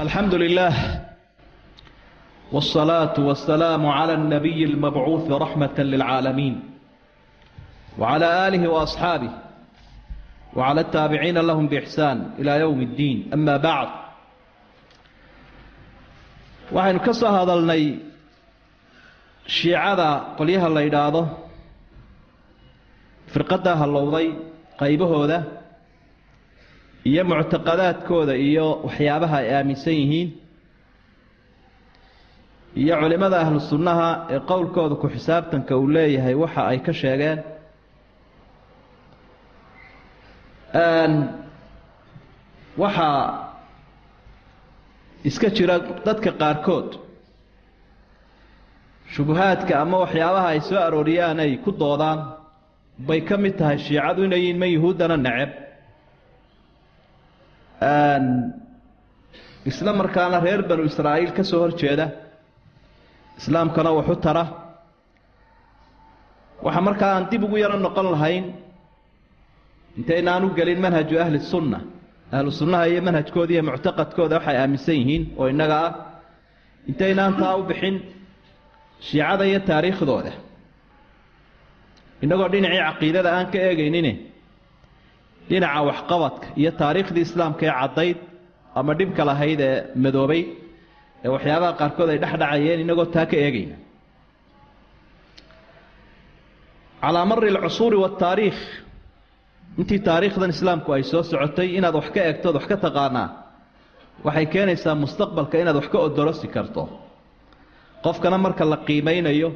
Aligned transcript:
الحمد 0.00 0.34
لله 0.34 0.74
والصلاة 2.52 3.14
والسلام 3.18 3.86
على 3.86 4.14
النبي 4.14 4.64
المبعوث 4.64 5.30
رحمة 5.30 5.74
للعالمين 5.78 6.70
وعلى 7.98 8.48
آله 8.48 8.68
وأصحابه 8.68 9.30
وعلى 10.56 10.80
التابعين 10.80 11.38
لهم 11.38 11.66
بإحسان 11.68 12.30
إلى 12.38 12.50
يوم 12.60 12.80
الدين 12.80 13.30
أما 13.34 13.56
بعد 13.56 13.88
waxaynu 16.70 17.00
ka 17.02 17.10
soo 17.12 17.26
hadalnay 17.26 17.98
shiicada 19.56 20.08
qolyaha 20.38 20.68
la 20.76 20.80
yidhaahdo 20.86 21.22
firqadda 23.34 23.72
hallowday 23.80 24.26
qaybahooda 24.80 25.38
iyo 27.09 27.21
muctaqadaadkooda 27.31 28.33
iyo 28.47 28.67
waxyaabaha 28.85 29.37
ay 29.41 29.47
aaminsan 29.57 29.93
yihiin 30.01 30.29
iyo 32.81 32.93
culimmada 33.01 33.37
ahlu 33.43 33.59
sunnaha 33.71 34.09
ee 34.33 34.39
qowlkooda 34.51 34.95
ku 35.01 35.07
xisaabtanka 35.15 35.73
uu 35.81 35.87
leeyahay 35.95 36.35
waxa 36.43 36.61
ay 36.71 36.79
ka 36.85 36.93
sheegeen. 37.01 37.39
Waxaa 42.77 43.51
iska 45.29 45.49
jira 45.55 45.75
dadka 46.05 46.31
qaarkood 46.41 46.89
shubuhaadka 49.15 49.73
ama 49.83 49.97
waxyaabaha 50.03 50.47
ay 50.53 50.59
soo 50.67 50.79
arooriyaan 50.87 51.39
ay 51.39 51.51
ku 51.63 51.71
doodaan 51.71 52.19
bay 53.07 53.21
ka 53.27 53.35
mid 53.37 53.55
tahay 53.57 53.77
shiicadu 53.85 54.21
inay 54.27 54.53
man 54.53 54.69
yuhuuddana 54.75 55.17
neceb 55.17 55.51
isla 59.69 59.91
markaana 59.93 60.39
reer 60.45 60.61
banu 60.69 60.83
israa'iil 60.91 61.31
ka 61.37 61.43
soo 61.43 61.59
hor 61.63 61.73
jeeda 61.81 62.05
islaamkana 63.39 63.91
waxu 63.97 64.15
tara. 64.25 64.43
Waxa 66.65 66.81
markaa 66.81 67.11
aan 67.15 67.25
dib 67.31 67.43
ugu 67.43 67.57
yaro 67.57 67.77
noqon 67.79 68.07
lahayn 68.11 68.45
intaynaan 69.97 70.43
u 70.45 70.49
gelin 70.57 70.79
manhaju 70.85 71.15
ahli 71.23 71.39
sunna. 71.39 71.79
Ahlu 72.31 72.51
sunnaha 72.51 72.87
iyo 72.87 73.01
manhajkooda 73.07 73.51
iyo 73.53 73.63
muctaqadkooda 73.69 74.35
waxay 74.37 74.57
aaminsan 74.57 74.95
yihiin 75.01 75.23
oo 75.37 75.47
innaga 75.53 75.77
ah. 75.87 75.93
Intaynaan 76.89 77.33
taa 77.41 77.55
u 77.59 77.63
bixin 77.69 77.95
shiicada 79.07 79.43
iyo 79.45 79.59
taariikhdooda. 79.59 80.31
Innagoo 82.23 82.49
dhinacii 82.53 82.81
caqiidada 82.87 83.29
aan 83.37 83.47
ka 83.51 83.57
eegaynine 83.67 84.11
dhinaca 85.49 85.81
waxqabadka 85.89 86.47
iyo 86.61 86.71
taariikhdii 86.81 87.23
islaamka 87.27 87.63
ee 87.67 87.73
caddayd 87.79 88.17
ama 88.79 88.91
dhibka 88.99 89.21
lahayd 89.29 89.59
ee 89.69 89.75
madoobay 90.03 90.41
ee 91.25 91.29
waxyaabaha 91.35 91.73
qaarkood 91.79 92.09
ay 92.13 92.19
dhexdhacayeen 92.23 92.79
innagoo 92.83 93.05
taa 93.15 93.25
ka 93.31 93.35
eegayna. 93.45 93.75
Calaa 97.01 97.25
mari 97.29 97.47
alcusuuri 97.53 97.97
waataariikh 98.03 98.61
intii 99.79 99.99
taariikhdan 100.07 100.49
islaamku 100.55 100.89
ay 100.95 101.03
soo 101.11 101.23
socotay 101.31 101.67
inaad 101.77 101.95
wax 101.99 102.07
ka 102.15 102.19
eegtood 102.27 102.55
wax 102.57 102.65
ka 102.71 102.77
taqaanaa 102.85 103.27
waxay 104.25 104.45
keenaysaa 104.53 104.95
mustaqbalka 105.03 105.55
inaad 105.63 105.75
wax 105.79 105.87
ka 105.93 105.97
odorosi 106.07 106.47
karto. 106.55 106.83
Qofkana 108.05 108.37
marka 108.45 108.63
la 108.71 108.77
qiimaynayo 108.87 109.49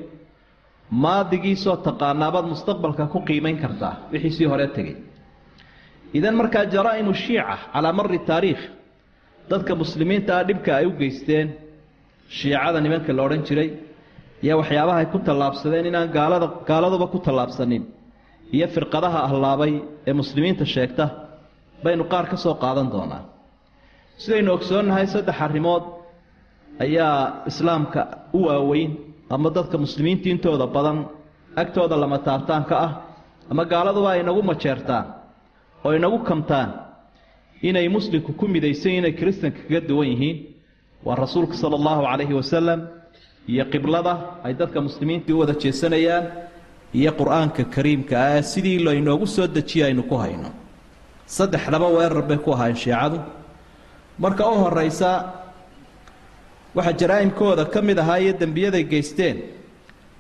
maadigiisoo 1.03 1.77
taqaanaabaad 1.87 2.45
mustaqbalka 2.53 3.03
ku 3.13 3.19
qiimayn 3.27 3.57
kartaa 3.63 3.93
wixiisii 4.11 4.47
hore 4.51 4.67
tegay 4.75 4.95
idan 6.17 6.35
markaa 6.41 6.65
jaraa'imu 6.73 7.13
shiica 7.23 7.55
calaa 7.73 7.93
mari 7.99 8.19
taariikh 8.29 8.63
dadka 9.51 9.71
muslimiinta 9.81 10.31
ah 10.39 10.43
dhibka 10.49 10.71
ay 10.79 10.85
u 10.85 10.91
geysteen 11.01 11.47
shiicada 12.37 12.79
nimanka 12.85 13.11
la 13.17 13.21
odhan 13.27 13.41
jiray 13.47 13.69
iyo 14.43 14.53
waxyaabaha 14.61 14.97
ay 15.01 15.07
ku 15.13 15.17
tallaabsadeen 15.27 15.85
inaan 15.91 16.09
gaalada 16.17 16.47
gaaladuba 16.69 17.05
ku 17.13 17.17
tallaabsanin 17.27 17.83
iyo 18.55 18.67
firqadaha 18.75 19.19
ahlaabay 19.27 19.73
ee 20.09 20.13
muslimiinta 20.21 20.65
sheegta 20.73 21.05
baynu 21.83 22.03
qaar 22.11 22.25
ka 22.31 22.37
soo 22.43 22.55
qaadan 22.63 22.87
doonaa. 22.93 23.21
Sidaynu 24.21 24.49
ogsoonnahay 24.57 25.05
saddex 25.13 25.37
arrimood 25.45 25.83
ayaa 26.85 27.15
islaamka 27.49 28.01
u 28.37 28.39
waaweyn 28.47 28.91
ama 29.35 29.49
dadka 29.57 29.75
muslimiinta 29.85 30.25
intooda 30.33 30.65
badan 30.75 30.97
agtooda 31.61 31.95
lama 32.03 32.17
taabtaanka 32.27 32.75
ah 32.85 32.91
ama 33.51 33.63
gaaladuba 33.71 34.09
ay 34.13 34.19
inagu 34.23 34.41
majeertaan 34.51 35.05
oo 35.85 35.91
inagu 35.97 36.19
kamtaan 36.29 36.69
inay 37.61 37.87
muslimku 37.89 38.31
ku 38.39 38.45
midaysan 38.47 38.91
inay 38.99 39.13
kiristanka 39.19 39.59
kaga 39.67 39.79
duwan 39.89 40.07
yihiin 40.13 40.37
waa 41.05 41.15
rasuulka 41.23 41.55
sala 41.61 41.75
allahu 41.79 42.01
calayhi 42.09 42.33
wasalam 42.39 42.79
iyo 43.51 43.63
qiblada 43.73 44.13
ay 44.45 44.53
dadka 44.53 44.79
muslimiintii 44.87 45.33
u 45.33 45.39
wada 45.41 45.53
jeesanayaan 45.63 46.25
iyo 46.99 47.11
qur'aanka 47.19 47.63
kariimka 47.75 48.15
ah 48.27 48.41
sidii 48.51 48.79
laynoogu 48.87 49.27
soo 49.35 49.47
dejiye 49.47 49.85
aynu 49.85 50.03
ku 50.03 50.15
hayno. 50.23 50.49
Saddexdaba 51.35 51.87
weerar 51.95 52.23
bay 52.29 52.37
ku 52.37 52.49
ahaayeen 52.53 52.77
shiicadu. 52.83 53.17
Marka 54.23 54.43
u 54.51 54.55
horeysa 54.63 55.09
waxaa 56.75 56.97
jaraa'imkooda 57.01 57.65
ka 57.73 57.79
mid 57.81 57.97
ahaa 58.03 58.19
iyo 58.23 58.33
dembiyaday 58.41 58.83
geysteen 58.83 59.37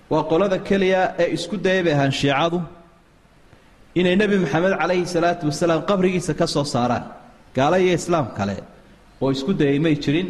waa 0.09 0.23
qolada 0.31 0.57
keliya 0.67 1.01
ee 1.19 1.29
isku 1.37 1.57
dayay 1.57 1.83
bay 1.83 1.93
ahaan 1.93 2.11
shiicadu 2.11 2.61
inay 3.99 4.15
nebi 4.21 4.35
maxamed 4.43 4.73
calayhi 4.81 5.05
salaatu 5.15 5.43
wasalaam 5.49 5.81
qabrigiisa 5.89 6.33
ka 6.39 6.45
soo 6.53 6.65
saaraan. 6.73 7.03
Gaalo 7.55 7.77
iyo 7.83 7.93
islaam 7.99 8.25
kale 8.37 8.55
oo 9.21 9.29
isku 9.35 9.51
dayay 9.59 9.79
may 9.85 9.95
jirin. 10.03 10.27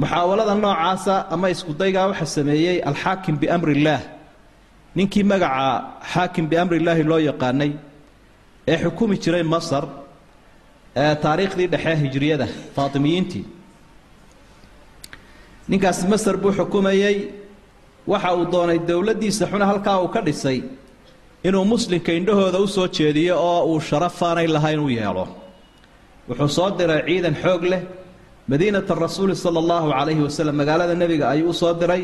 Muxaawalada 0.00 0.54
noocaasa 0.64 1.14
ama 1.34 1.46
iskudaygaa 1.54 2.06
waxaa 2.10 2.34
sameeyey 2.36 2.78
alxaakim 2.90 3.36
biamri 3.42 3.72
illaah 3.78 4.02
ninkii 4.96 5.24
magaca 5.32 5.66
xaakim 6.12 6.44
biamri 6.50 6.76
illaahi 6.80 7.02
loo 7.10 7.20
yaqaanay 7.30 7.72
ee 8.72 8.76
xukumi 8.82 9.16
jiray 9.24 9.44
masar 9.54 9.84
ee 11.02 11.14
taariikhdii 11.24 11.68
dhexe 11.72 11.92
hijriyada 12.02 12.46
faatimiyiintii. 12.76 13.44
Ninkaasi 15.68 16.06
masar 16.12 16.36
buu 16.42 16.52
xukumayey 16.58 17.16
waxa 18.12 18.30
uu 18.38 18.44
doonay 18.52 18.78
dowladdiisa 18.88 19.44
xuna 19.50 19.64
halkaa 19.70 19.96
uu 20.02 20.08
ka 20.14 20.20
dhisay 20.26 20.58
inuu 21.46 21.64
muslimka 21.72 22.10
indhahooda 22.18 22.58
u 22.64 22.66
soo 22.76 22.88
jeediyo 22.96 23.34
oo 23.50 23.60
uu 23.72 23.80
sharafaanay 23.88 24.46
lahayn 24.56 24.80
u 24.80 24.88
yeelo. 24.98 25.24
Wuxuu 26.28 26.48
soo 26.58 26.70
diray 26.78 27.00
ciidan 27.08 27.34
xoog 27.42 27.62
leh. 27.72 27.82
Madiinata 28.50 28.94
rasuuli 29.04 29.34
sala 29.44 29.58
allahu 29.64 29.86
calayhi 29.96 30.22
wasalam 30.26 30.54
magaalada 30.60 30.94
nebiga 31.02 31.24
ayuu 31.34 31.50
u 31.50 31.54
soo 31.60 31.72
diray. 31.80 32.02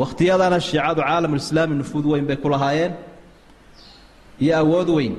Wakhtiyadana 0.00 0.58
shiicadu 0.68 1.00
caalamulislaami 1.08 1.74
nufuud 1.80 2.04
weyn 2.12 2.26
bay 2.28 2.36
ku 2.42 2.48
lahaayeen. 2.54 2.92
Iyo 4.44 4.54
awood 4.62 4.88
weyn. 4.96 5.14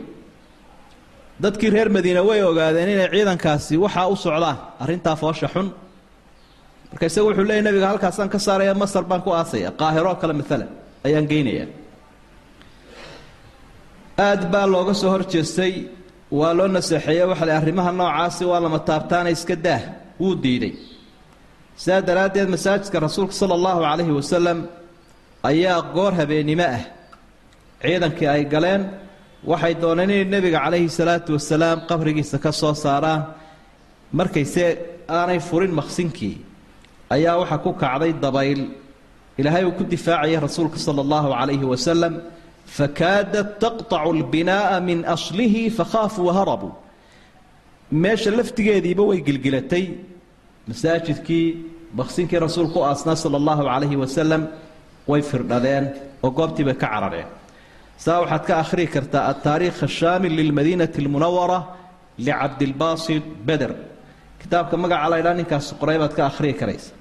Dadkii 1.44 1.70
reer 1.76 1.90
madiine 1.96 2.22
way 2.30 2.40
ogaadeen 2.50 2.90
inay 2.96 3.10
ciidankaasi 3.14 3.74
waxaa 3.84 4.08
u 4.14 4.16
socdaan 4.26 4.58
arrintaa 4.84 5.16
foosha 5.22 5.48
xun. 5.54 5.68
Marka 6.92 7.06
isagu 7.10 7.28
wuxuu 7.30 7.46
leeyay 7.50 7.64
nebiga 7.68 7.88
halkaasaan 7.92 8.30
ka 8.34 8.40
saaraya 8.46 8.74
masar 8.84 9.04
baan 9.10 9.22
ku 9.26 9.30
aasaya. 9.40 9.70
Qaahiroo 9.82 10.16
kale 10.22 10.34
maalan 10.40 10.70
ayaan 11.08 11.26
geynaya 11.32 11.66
aad 14.18 14.52
baa 14.52 14.66
looga 14.68 14.94
soo 14.94 15.10
hor 15.10 15.24
jeestay. 15.34 15.88
Waa 16.32 16.54
loo 16.54 16.68
naseexeeye 16.68 17.26
waxa 17.32 17.46
la 17.46 17.58
arrimaha 17.58 17.92
noocaasi 17.92 18.44
waa 18.46 18.60
lama 18.60 18.80
taabtaana 18.80 19.30
iska 19.30 19.56
daah 19.56 19.82
wuu 20.20 20.36
diiday. 20.44 20.74
Sidaa 21.78 22.02
daraaddeed 22.02 22.50
masaajidka 22.50 23.00
rasuulka 23.00 23.34
sala 23.34 23.54
allahu 23.60 23.80
calayhi 23.86 24.14
wasalam 24.20 24.60
ayaa 25.50 25.82
goor 25.94 26.14
habeennimo 26.20 26.66
ah. 26.78 26.84
Ciidankii 27.82 28.28
ay 28.28 28.44
galeen 28.54 28.82
waxay 29.52 29.74
dooneen 29.82 30.10
inay 30.10 30.26
nebiga 30.34 30.60
calayhi 30.66 30.90
salaatu 30.90 31.34
wasalaam 31.38 31.78
qabrigiisa 31.90 32.38
ka 32.44 32.52
soo 32.52 32.74
saaraan. 32.74 33.22
Markayse 34.18 34.66
aanay 35.10 35.40
furin 35.40 35.74
maqsinkii 35.80 36.36
ayaa 37.16 37.38
waxaa 37.42 37.64
ku 37.66 37.74
kacday 37.74 38.14
dabayl. 38.14 38.62
Ilaahay 39.38 39.66
uu 39.66 39.78
ku 39.78 39.84
difaacayay 39.84 40.40
rasuulka 40.48 40.78
sala 40.78 41.02
allahu 41.06 41.30
calayhi 41.34 41.66
wasalam 41.74 42.14
fakaadat 42.66 43.60
taqtacu 43.60 44.10
albinaa'a 44.16 44.80
min 44.80 45.06
aslihi 45.06 45.70
fakhaafuu 45.70 46.26
waharabuu 46.28 46.72
meesha 47.92 48.32
laftigeediiba 48.32 49.04
way 49.04 49.22
gilgilatay 49.22 49.86
masaajidkii 50.68 51.48
maqsinkii 52.00 52.40
rasuulku 52.40 52.80
u 52.80 52.84
aasnaa 52.84 53.16
sala 53.16 53.38
allahu 53.38 53.64
calayhi 53.64 53.96
wasalam 54.04 54.48
way 55.08 55.22
firdhadeen 55.22 55.86
oo 56.24 56.32
goobtii 56.32 56.66
bay 56.66 56.74
ka 56.74 56.88
carareen 56.88 57.28
saa 57.98 58.22
waxaad 58.22 58.44
ka 58.48 58.54
akhriyi 58.64 58.88
kartaa 58.88 59.28
altaariikh 59.32 59.84
ashaamil 59.84 60.34
lilmadiinati 60.40 61.02
almunawara 61.02 61.60
licabdilbaasit 62.18 63.24
beder 63.48 63.72
kitaabka 64.42 64.78
magaca 64.78 65.10
laydhaa 65.14 65.34
ninkaasi 65.40 65.76
qoray 65.82 65.98
baad 66.02 66.14
ka 66.18 66.26
akhriyi 66.32 66.54
karaysa 66.62 66.92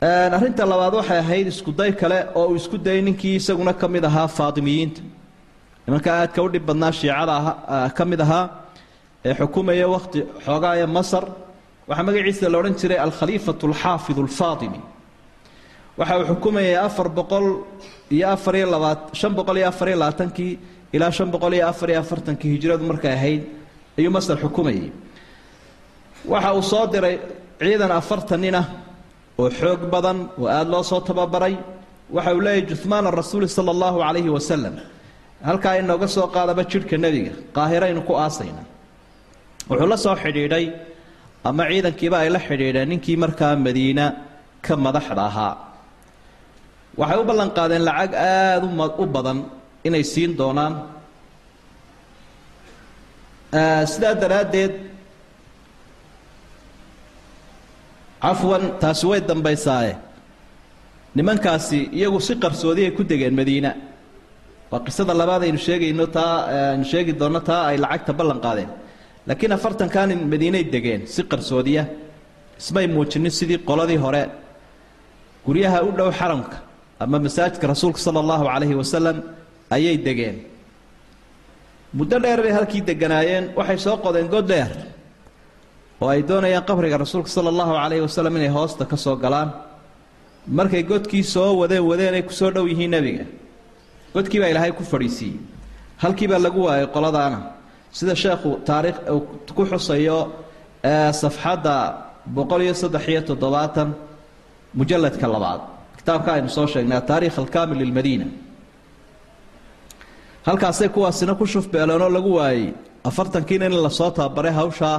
arrinta 0.00 0.64
labaad 0.66 0.94
waxay 0.94 1.18
ahayd 1.18 1.46
iskuday 1.46 1.92
kale 1.92 2.18
oo 2.34 2.48
uu 2.48 2.56
isku 2.56 2.78
dayay 2.78 3.02
ninkii 3.02 3.36
isaguna 3.36 3.72
ka 3.74 3.88
mid 3.88 4.04
ahaa 4.04 4.28
faatimiyiinta. 4.28 5.02
Nimanka 5.86 6.10
aadka 6.12 6.42
u 6.42 6.48
dhib 6.48 6.64
badnaa 6.66 6.92
shiicada 6.92 7.90
ka 7.96 8.04
mid 8.04 8.20
ahaa 8.20 8.50
ee 9.24 9.34
xukumaya 9.34 9.88
wakhti 9.88 10.24
xoogaaya 10.46 10.86
masar 10.86 11.24
waxaa 11.88 12.02
magaciisa 12.08 12.48
la 12.48 12.58
odhan 12.58 12.74
jiray 12.80 12.98
alkhaliifatu 12.98 13.66
alxaafid 13.66 14.18
alfaatimi 14.18 14.80
waxa 15.98 16.18
uu 16.18 16.24
xukumayay 16.30 16.76
afar 16.76 17.08
boqol 17.08 17.46
iyo 18.10 18.28
afar 18.34 18.54
iyo 18.56 18.66
labaat 18.70 19.00
shan 19.14 19.32
boqol 19.34 19.56
iyo 19.58 19.68
afar 19.68 19.88
iyo 19.88 19.98
labaatankii 19.98 20.58
ilaa 20.92 21.10
shan 21.10 21.28
boqol 21.30 21.52
iyo 21.54 21.68
afar 21.68 21.88
iyo 21.90 22.00
afartankii 22.00 22.50
hijradu 22.54 22.84
markay 22.90 23.12
ahayd 23.12 23.42
ayuu 23.98 24.10
masar 24.10 24.36
xukumayay. 24.42 24.90
Waxa 26.32 26.54
uu 26.54 26.62
soo 26.62 26.86
diray 26.86 27.16
ciidan 27.60 27.90
afartan 28.00 28.40
nin 28.40 28.54
ah 28.54 28.66
oo 29.38 29.48
xoog 29.60 29.80
badan 29.94 30.18
oo 30.40 30.46
aada 30.56 30.70
loo 30.72 30.82
soo 30.90 31.00
tababaray 31.08 31.54
waxa 32.16 32.30
uu 32.36 32.40
leeyahy 32.46 32.66
juhmaan 32.70 33.04
arasuuli 33.10 33.48
sala 33.56 33.70
allahu 33.74 33.98
calayhi 34.04 34.30
wasalam 34.36 34.74
halkaa 35.48 35.74
inooga 35.80 36.08
soo 36.16 36.26
qaadaba 36.34 36.62
jidhka 36.70 36.96
nebiga 37.04 37.32
qaahiraynu 37.56 38.00
ku 38.08 38.12
aasayna 38.24 38.62
wuxuu 39.70 39.88
la 39.92 39.96
soo 40.04 40.16
xidhiidhay 40.22 40.66
ama 41.48 41.62
ciidankiiba 41.70 42.16
ay 42.24 42.28
la 42.36 42.40
xidhiidheen 42.46 42.88
ninkii 42.92 43.16
markaa 43.24 43.54
madiina 43.66 44.04
ka 44.66 44.74
madaxda 44.86 45.22
ahaa. 45.30 45.54
Waxay 47.00 47.18
u 47.22 47.24
ballan 47.30 47.50
qaadeen 47.56 47.82
lacag 47.88 48.12
aada 48.14 48.66
u 49.02 49.04
badan 49.14 49.38
inay 49.86 50.04
siin 50.12 50.32
doonaan. 50.40 50.74
Sidaa 53.92 54.14
daraaddeed 54.22 54.72
cafwan 58.22 58.62
taasi 58.80 59.06
way 59.10 59.20
dambaysaaye. 59.20 59.94
Nimankaasi 61.16 61.78
iyagu 61.92 62.20
si 62.20 62.34
qarsoodi 62.42 62.84
ay 62.84 62.92
ku 62.96 63.02
degeen 63.02 63.34
madiina. 63.34 63.74
Waa 64.70 64.80
qisada 64.86 65.14
labaad 65.14 65.42
aynu 65.42 65.58
sheegayno 65.58 66.06
taa 66.06 66.34
aynu 66.72 66.84
sheegi 66.84 67.12
doonno 67.20 67.40
taa 67.40 67.62
ay 67.70 67.76
lacagta 67.82 68.12
ballan 68.12 68.40
qaadeen. 68.44 68.70
Laakiin 69.26 69.52
afartankan 69.52 70.10
madiinay 70.32 70.64
degeen 70.74 71.06
si 71.06 71.22
qarsoodiya. 71.30 71.84
Ismay 72.60 72.86
muujinin 72.86 73.32
sidii 73.38 73.58
qoladii 73.68 73.96
hore. 74.04 74.22
Guryaha 75.46 75.78
u 75.88 75.90
dhow 75.98 76.10
xaramka 76.12 76.56
ama 77.00 77.18
masaajidka 77.18 77.66
rasuulka 77.66 77.98
sala 77.98 78.20
allahu 78.20 78.44
calayhi 78.44 78.74
wasalam 78.74 79.16
ayay 79.70 79.96
degeen. 80.06 80.36
Muddo 81.96 82.16
dheer 82.22 82.40
bay 82.44 82.52
halkii 82.52 82.82
deganaayeen 82.88 83.44
waxay 83.56 83.78
soo 83.78 83.96
qodeen 84.04 84.28
god 84.28 84.46
dheer 84.46 84.70
oo 86.00 86.08
ay 86.08 86.22
doonayaan 86.28 86.64
qabriga 86.68 86.96
rasuulka 86.98 87.28
sala 87.28 87.48
allahu 87.52 87.72
calayhi 87.80 88.02
wasalam 88.02 88.36
inay 88.36 88.48
hoosta 88.48 88.84
ka 88.90 88.96
soo 88.96 89.16
galaan. 89.16 89.50
Markay 90.46 90.82
godkii 90.82 91.22
soo 91.22 91.50
wadeen 91.60 91.84
wadeen 91.90 92.14
ay 92.14 92.22
ku 92.22 92.32
soo 92.32 92.50
dhow 92.50 92.66
yihiin 92.66 92.90
nebiga. 92.90 93.24
Godkii 94.14 94.40
baa 94.40 94.48
ilaahay 94.52 94.72
ku 94.72 94.82
fadhiisiiyey 94.84 95.38
halkii 96.02 96.26
lagu 96.46 96.60
waayay 96.66 96.86
qoladaana. 96.94 97.38
Sida 97.92 98.14
sheekhu 98.16 98.50
taariikh 98.68 98.98
ku 99.56 99.62
xusayo 99.70 100.32
safxadda 101.22 101.76
boqol 102.36 102.62
iyo 102.62 102.74
saddex 102.74 103.04
iyo 103.08 103.20
toddobaatan 103.28 103.88
mujalladka 104.74 105.26
labaad. 105.28 105.60
Kitaabka 105.98 106.32
aynu 106.32 106.48
soo 106.48 106.66
sheegnay 106.66 106.98
ataarikh 106.98 107.38
alkaamil 107.38 107.78
lilmadiina. 107.82 108.26
Halkaasay 110.46 110.88
kuwaasina 110.88 111.34
ku 111.34 111.44
shufbeeleenoo 111.46 112.08
lagu 112.08 112.30
waayey 112.40 112.72
afartankiina 113.04 113.66
in 113.66 113.76
la 113.82 113.90
soo 113.90 114.10
tababaray 114.10 114.52
hawshaa 114.52 114.98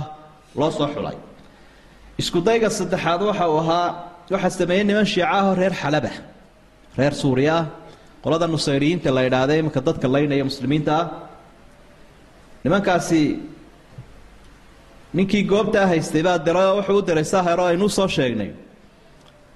loo 0.59 0.71
soo 0.77 0.87
xulay. 0.93 1.17
Iskudayga 2.21 2.69
saddexaad 2.69 3.21
waxa 3.29 3.45
uu 3.49 3.59
ahaa 3.63 3.87
waxaa 4.33 4.49
sameeyey 4.59 4.83
niman 4.89 5.05
shiicaahoo 5.13 5.55
reer 5.61 5.73
xalaba 5.81 6.11
reer 6.99 7.13
suuriya 7.21 7.57
qolada 8.23 8.47
nusayriyiinta 8.47 9.09
la 9.15 9.21
idhaahda 9.27 9.53
iminka 9.59 9.81
dadka 9.87 10.07
laynaya 10.15 10.43
muslimiinta. 10.49 10.93
Ah 11.01 11.05
nimankaasi 12.63 13.21
ninkii 15.13 15.43
goobtaa 15.51 15.85
haystay 15.91 16.23
baa 16.23 16.37
diray 16.45 16.65
oo 16.69 16.75
wuxuu 16.79 16.97
u 16.97 17.01
diray 17.07 17.25
sahero 17.33 17.63
aynuu 17.65 17.89
soo 17.89 18.07
sheegnay. 18.07 18.51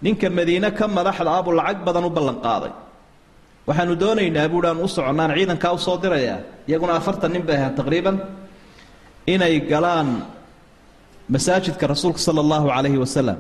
Ninka 0.01 0.30
madiine 0.30 0.71
ka 0.71 0.88
madaxda 0.88 1.30
ah 1.38 1.41
buu 1.45 1.53
lacag 1.59 1.80
badan 1.88 2.06
u 2.06 2.09
ballan 2.09 2.38
qaaday. 2.45 2.74
Waxaanu 3.68 3.94
doonaynaa 4.01 4.48
buuhi 4.51 4.68
aan 4.68 4.80
u 4.86 4.88
soconnaan 4.88 5.31
ciidankaa 5.38 5.71
u 5.74 5.77
soo 5.77 5.98
dirayaa 6.03 6.39
iyaguna 6.68 6.94
afartan 7.00 7.31
nin 7.33 7.44
bay 7.48 7.57
ahaan 7.57 7.75
taqriiban. 7.80 8.18
Inay 9.33 9.59
galaan 9.71 10.09
masaajidka 11.33 11.83
rasuulka 11.94 12.19
sala 12.27 12.39
allahu 12.45 12.68
calayhi 12.75 13.00
wasalam 13.06 13.38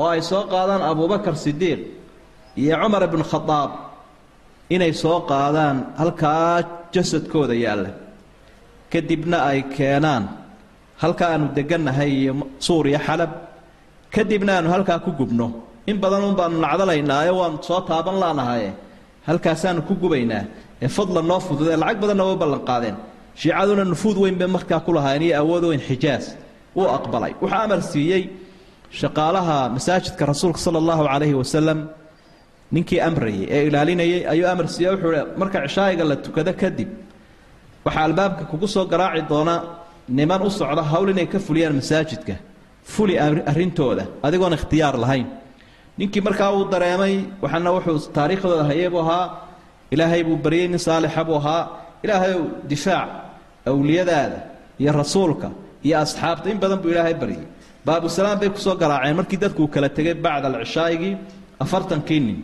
oo 0.00 0.08
ay 0.14 0.22
soo 0.30 0.42
qaadaan 0.52 0.82
abubakar 0.90 1.34
sidiiq 1.44 1.80
iyo 2.62 2.74
cumar 2.82 3.02
ibnu 3.08 3.24
khadaab 3.32 3.70
inay 4.74 4.92
soo 5.02 5.18
qaadaan 5.30 5.76
halkaa 6.00 6.62
jasadkooda 6.94 7.54
yaalla 7.64 7.90
kadibna 8.92 9.38
ay 9.50 9.58
keenaan 9.76 10.24
halkaa 11.02 11.30
aanu 11.34 11.46
degannahay 11.56 12.10
iyo 12.20 12.32
suuriya 12.66 13.00
xalab. 13.06 13.30
Kadibna 14.14 14.52
aanu 14.56 14.68
halkaa 14.74 14.98
ku 15.04 15.10
gubno. 15.18 15.46
In 15.90 15.96
badan 16.02 16.24
un 16.28 16.34
baanu 16.38 16.56
nacdalaynaayo 16.64 17.32
waanu 17.40 17.58
soo 17.68 17.80
taaban 17.88 18.16
laanahaye 18.22 18.70
halkaasaanu 19.28 19.80
ku 19.88 19.94
gubaynaa 20.02 20.44
ee 20.84 20.88
fadlan 20.96 21.26
noo 21.30 21.40
fududee 21.46 21.76
lacag 21.82 21.98
badanna 22.02 22.24
way 22.26 22.34
u 22.34 22.40
ballan 22.42 22.62
qaadeen. 22.70 22.96
Shiicaduna 23.40 23.84
nufuud 23.92 24.16
weyn 24.22 24.36
bay 24.40 24.48
markaa 24.56 24.80
ku 24.86 24.90
lahaayeen 24.96 25.22
iyo 25.28 25.34
awood 25.42 25.64
weyn 25.70 25.82
xijaas 25.88 26.24
wuu 26.78 26.88
aqbalay. 26.98 27.32
Wuxuu 27.42 27.60
amar 27.64 27.80
siiyey 27.92 28.22
shaqaalaha 29.00 29.56
masaajidka 29.76 30.22
rasuulka 30.32 30.58
sala 30.64 30.78
allahu 30.82 31.02
calayhi 31.12 31.34
wasalam 31.42 31.78
ninkii 32.74 33.00
amrayay 33.08 33.46
ee 33.54 33.62
ilaalinayay 33.68 34.20
ayuu 34.32 34.48
amar 34.52 34.66
siiyey. 34.74 34.92
Wuxuu 34.94 35.12
hi 35.16 35.22
marka 35.40 35.58
cishaayiga 35.66 36.04
la 36.10 36.16
tukado 36.16 36.52
kadib 36.62 36.88
waxaa 37.84 38.04
albaabka 38.08 38.44
kugu 38.50 38.68
soo 38.74 38.84
garaaci 38.92 39.22
doona 39.30 39.54
niman 40.08 40.42
u 40.42 40.50
socda 40.50 40.82
hawl 40.92 41.08
inay 41.10 41.26
ka 41.26 41.38
fuliyaan 41.38 41.74
masaajidka. 41.80 42.34
Fuli 42.94 43.14
arrintooda 43.50 44.04
adigoon 44.22 44.54
ikhtiyaar 44.58 44.96
lahayn. 45.04 45.26
Ninkii 45.98 46.22
markaa 46.28 46.50
uu 46.56 46.64
dareemay 46.72 47.14
waxaana 47.42 47.70
wuxuu 47.76 48.12
taariikhdooda 48.16 48.64
hayay 48.70 48.88
ahaa 49.02 49.24
ilaahay 49.90 50.22
buu 50.24 50.36
baryey 50.44 50.68
nin 50.68 50.78
saalixa 50.78 51.24
buu 51.24 51.36
ahaa. 51.42 51.62
Ilaahayow 52.04 52.42
difaac 52.70 53.08
awliyadaada 53.66 54.38
iyo 54.80 54.92
rasuulka 54.92 55.50
iyo 55.86 55.96
asxaabta 56.04 56.46
in 56.52 56.58
badan 56.62 56.78
buu 56.82 56.90
ilaahay 56.94 57.14
baryay 57.22 57.44
baabusalaam 57.86 58.38
bay 58.40 58.50
ku 58.54 58.58
soo 58.66 58.74
garaaceen 58.82 59.16
markii 59.20 59.38
dadku 59.44 59.60
uu 59.64 59.70
kala 59.74 59.88
tegay 59.96 60.14
bacda 60.24 60.46
alcishaa'igii 60.50 61.14
afartankii 61.64 62.20
nin 62.26 62.38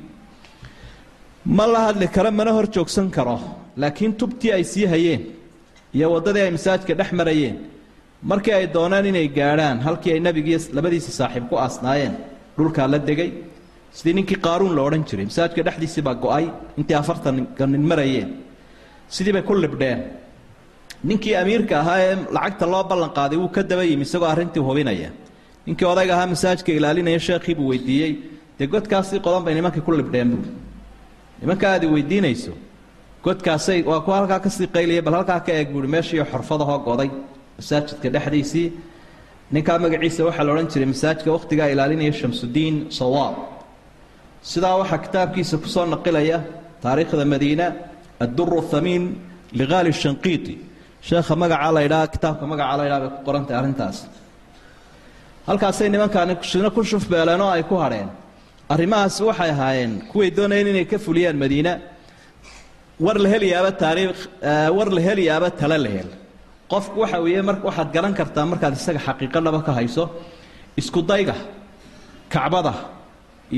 ma 1.56 1.64
la 1.72 1.80
hadli 1.86 2.06
karo 2.16 2.30
mana 2.30 2.52
hor 2.56 2.66
joogsan 2.74 3.10
karo. 3.16 3.36
Laakiin 3.82 4.12
tubtii 4.20 4.52
ay 4.56 4.64
sii 4.72 4.86
hayeen 4.92 5.22
iyo 5.96 6.06
waddadii 6.14 6.42
ay 6.46 6.50
masaajidka 6.56 6.94
dhex 6.98 7.10
marayeen 7.20 7.56
markii 8.30 8.54
ay 8.58 8.66
dooneen 8.74 9.06
inay 9.10 9.28
gaadhaan 9.38 9.78
halkii 9.86 10.12
ay 10.14 10.20
nebigiiyo 10.26 10.58
labadiisa 10.76 11.12
saaxiib 11.18 11.44
ku 11.50 11.54
aasnaayeen 11.64 12.14
dhulkaa 12.56 12.86
la 12.92 12.98
degay. 13.08 13.30
Sidii 13.96 14.14
ninkii 14.18 14.38
qaaruun 14.46 14.72
la 14.76 14.82
odhan 14.86 15.02
jiray 15.08 15.26
masaajidka 15.30 15.62
dhexdiisii 15.66 16.02
baa 16.08 16.14
go'ay 16.24 16.46
intii 16.78 16.96
afartanka 17.02 17.66
marayeen. 17.66 18.28
Sidii 19.14 19.32
bay 19.36 19.42
ku 19.48 19.52
libdheen 19.64 20.00
ninkii 21.08 21.34
amiirka 21.42 21.74
ahaa 21.82 21.98
ee 22.06 22.14
lacagta 22.36 22.66
loo 22.72 22.84
ballan 22.90 23.10
qaaday 23.18 23.38
wuu 23.42 23.48
ka 23.56 23.62
daba 23.70 23.84
yimi 23.90 24.02
isagoo 24.08 24.28
arrintii 24.34 24.62
hubinaya. 24.68 25.10
Ninkii 25.66 25.86
odayga 25.92 26.12
ahaa 26.16 26.26
masaajidka 26.34 26.70
ilaalinaya 26.78 27.20
sheekhii 27.26 27.54
buu 27.58 27.68
weydiiyey. 27.72 28.12
Dee 28.58 28.66
godkaasii 28.74 29.20
qodan 29.26 29.42
bay 29.44 29.54
nimankii 29.58 29.82
ku 29.86 29.92
libdheen 29.92 30.28
buui 30.36 30.48
nimanka 31.40 31.66
aad 31.72 31.82
i 31.84 31.86
weydiinayso 31.94 32.52
godkaasay 33.24 33.82
waa 33.90 34.00
kuwa 34.04 34.16
halkaa 34.16 34.40
ka 34.44 34.50
sii 34.56 34.66
qaylaya 34.76 35.02
bal 35.06 35.14
halkaa 35.18 35.40
ka 35.46 35.52
eeg 35.52 35.68
buuhi 35.74 35.88
meeshiiyo 35.94 36.24
xorfadahoo 36.32 36.78
goday 36.86 37.10
masaajidka 37.58 38.08
dhexdiisii. 38.14 38.68
Ninkaa 39.54 39.78
magaciisa 39.78 40.24
waxaa 40.28 40.44
la 40.46 40.52
odhan 40.52 40.68
jiray 40.72 40.88
masaajidka 40.94 41.30
wakhtigaa 41.36 41.68
ilaalinaya 41.74 42.12
shamsudiin 42.20 42.76
sawaab. 42.98 43.34
Sidaa 44.50 44.76
waxaa 44.82 44.98
kitaabkiisa 45.06 45.56
ku 45.62 45.68
soo 45.74 45.86
naqilaya 45.86 46.38
taariikhda 46.82 47.24
madiina 47.24 47.66
adduru 48.24 48.62
thamiin 48.72 49.04
ligaali 49.60 49.92
shanqiiti 49.92 50.54
sheekha 51.08 51.34
magacaa 51.42 51.72
la 51.76 51.80
ydhaa 51.86 52.06
kitaabka 52.14 52.44
magacaa 52.52 52.76
la 52.78 52.84
ydhaa 52.88 53.00
bay 53.02 53.10
ku 53.16 53.20
qorantahay 53.26 53.58
arrintaas. 53.60 53.96
Halkaasay 55.48 55.88
nimankaani 55.94 56.34
sina 56.50 56.70
ku 56.76 56.80
shufbeeleen 56.90 57.40
oo 57.46 57.50
ay 57.56 57.62
ku 57.70 57.76
hadheen 57.84 58.08
arrimahaas 58.72 59.16
waxay 59.28 59.50
ahaayeen 59.54 59.92
kuway 60.10 60.28
doonayeen 60.36 60.68
inay 60.72 60.86
ka 60.92 60.96
fuliyaan 61.06 61.36
madiina 61.42 61.72
war 63.04 63.16
la 63.24 63.28
heliyaaba 63.34 63.70
taariikh 63.82 64.20
war 64.76 64.88
la 64.96 65.00
heliyaaba 65.06 65.48
tale 65.60 65.78
la 65.84 65.90
hel. 65.96 66.08
Qofku 66.72 66.96
waxa 67.02 67.18
weeye 67.24 67.42
mar 67.48 67.56
waxaad 67.68 67.88
garan 67.96 68.12
kartaa 68.18 68.44
markaad 68.52 68.72
isaga 68.78 69.00
xaqiiqo 69.06 69.38
dhaba 69.46 69.60
ka 69.66 69.72
hayso 69.78 70.04
isku 70.80 71.00
dayga 71.10 71.36
kacbada 72.32 72.72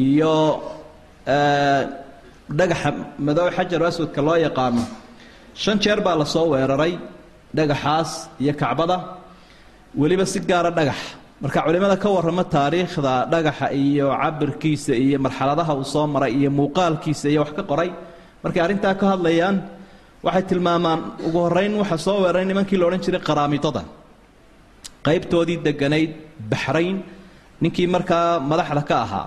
iyo 0.04 0.34
dhagaxa 2.58 2.90
madow 3.26 3.46
xajar 3.56 3.80
aswadka 3.90 4.20
loo 4.26 4.36
yaqaano. 4.46 4.82
Shan 5.62 5.76
jeer 5.82 6.00
baa 6.06 6.16
la 6.20 6.26
soo 6.34 6.46
weeraray 6.52 6.92
dhagaxaas 7.58 8.10
iyo 8.42 8.52
kacbada 8.62 8.96
weliba 10.00 10.24
si 10.32 10.38
gaara 10.50 10.70
dhagax. 10.78 10.98
Marka 11.42 11.60
culimmada 11.66 11.96
ka 12.02 12.08
warrama 12.14 12.44
taariikhda 12.54 13.12
dhagaxa 13.32 13.66
iyo 13.84 14.06
cabirkiisa 14.22 14.92
iyo 15.04 15.18
marxaladaha 15.26 15.72
uu 15.80 15.84
soo 15.94 16.06
maray 16.14 16.32
iyo 16.40 16.50
muuqaalkiisa 16.58 17.26
iyo 17.32 17.40
wax 17.44 17.52
ka 17.58 17.62
qoray 17.70 17.90
markay 18.42 18.60
arrintaa 18.66 18.94
ka 19.00 19.04
hadlayaan 19.12 19.56
waxay 20.26 20.44
tilmaamaan 20.50 21.00
ugu 21.26 21.38
horrayn 21.44 21.72
waxaa 21.82 22.00
soo 22.06 22.16
weeraray 22.22 22.44
nimankii 22.50 22.78
la 22.80 22.84
odhan 22.88 23.00
jiray 23.04 23.22
qaraamidada 23.28 23.82
qaybtoodii 25.06 25.58
deganayd 25.66 26.10
baxrayn 26.52 26.96
ninkii 27.62 27.86
markaa 27.94 28.40
madaxda 28.50 28.82
ka 28.90 28.96
ahaa 29.04 29.26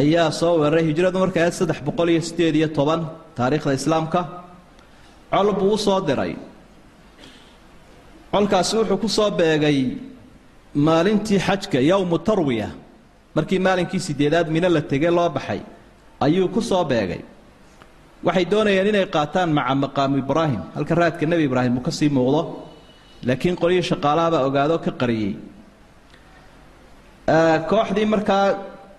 ayaa 0.00 0.30
soo 0.40 0.54
weeraray 0.60 0.84
hijradu 0.90 1.18
markaa 1.24 1.50
saddex 1.58 1.78
boqol 1.86 2.08
iyo 2.14 2.22
sideed 2.28 2.54
iyo 2.60 2.68
toban 2.78 3.00
taariikhda 3.38 3.72
islaamka. 3.80 4.20
Col 5.32 5.48
buu 5.58 5.72
u 5.74 5.78
soo 5.86 6.00
diray 6.08 6.32
colkaasi 8.32 8.76
wuxuu 8.78 8.98
ku 9.02 9.08
soo 9.08 9.30
beegay 9.30 9.78
maalintii 10.74 11.38
xajka 11.46 11.78
yowmu 11.90 12.18
tarwiya. 12.28 12.68
Markii 13.36 13.58
maalinkii 13.66 14.00
sideedaad 14.06 14.48
mino 14.54 14.68
la 14.68 14.80
tegey 14.90 15.10
loo 15.18 15.28
baxay 15.36 15.60
ayuu 16.20 16.48
ku 16.54 16.60
soo 16.60 16.84
beegay. 16.84 17.20
Waxay 18.26 18.44
doonayeen 18.52 18.86
inay 18.90 19.06
qaataan 19.14 19.50
maca 19.56 19.74
maqaamu 19.84 20.16
ibraahim. 20.24 20.60
Halka 20.74 20.94
raadka 20.94 21.26
nebi 21.26 21.44
ibraahim 21.48 21.76
uu 21.78 21.82
ka 21.86 21.90
sii 21.98 22.08
muuqdo 22.16 22.42
laakiin 23.26 23.56
qolyihii 23.62 23.88
shaqaalahabaa 23.90 24.42
ogaadoo 24.48 24.78
ka 24.84 24.90
qariyey. 25.00 25.34
Kooxdii 27.70 28.06
markaa 28.14 28.46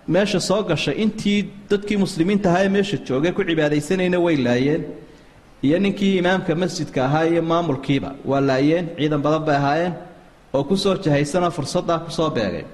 meesha 0.08 0.40
soo 0.40 0.62
gashay 0.62 0.94
intii 1.02 1.40
dadkii 1.70 1.96
muslimiinta 2.04 2.48
ahaa 2.50 2.64
ee 2.66 2.68
meesha 2.76 2.96
joogay 3.06 3.32
ku 3.32 3.42
cibaadaysanayna 3.48 4.18
way 4.24 4.36
laayeen 4.46 4.82
iyo 5.66 5.76
ninkii 5.84 6.14
imaamka 6.20 6.52
masjidka 6.62 7.00
ahaa 7.08 7.24
iyo 7.32 7.42
maamulkiiba. 7.50 8.10
Waa 8.30 8.40
laayeen 8.48 8.86
ciidan 8.98 9.20
badan 9.24 9.42
bay 9.46 9.56
ahaayeen 9.60 9.94
oo 10.56 10.62
ku 10.68 10.74
soo 10.82 10.94
jahaysanoo 11.04 11.50
fursaddaa 11.56 11.98
ku 12.04 12.10
soo 12.18 12.30
beegay. 12.36 12.64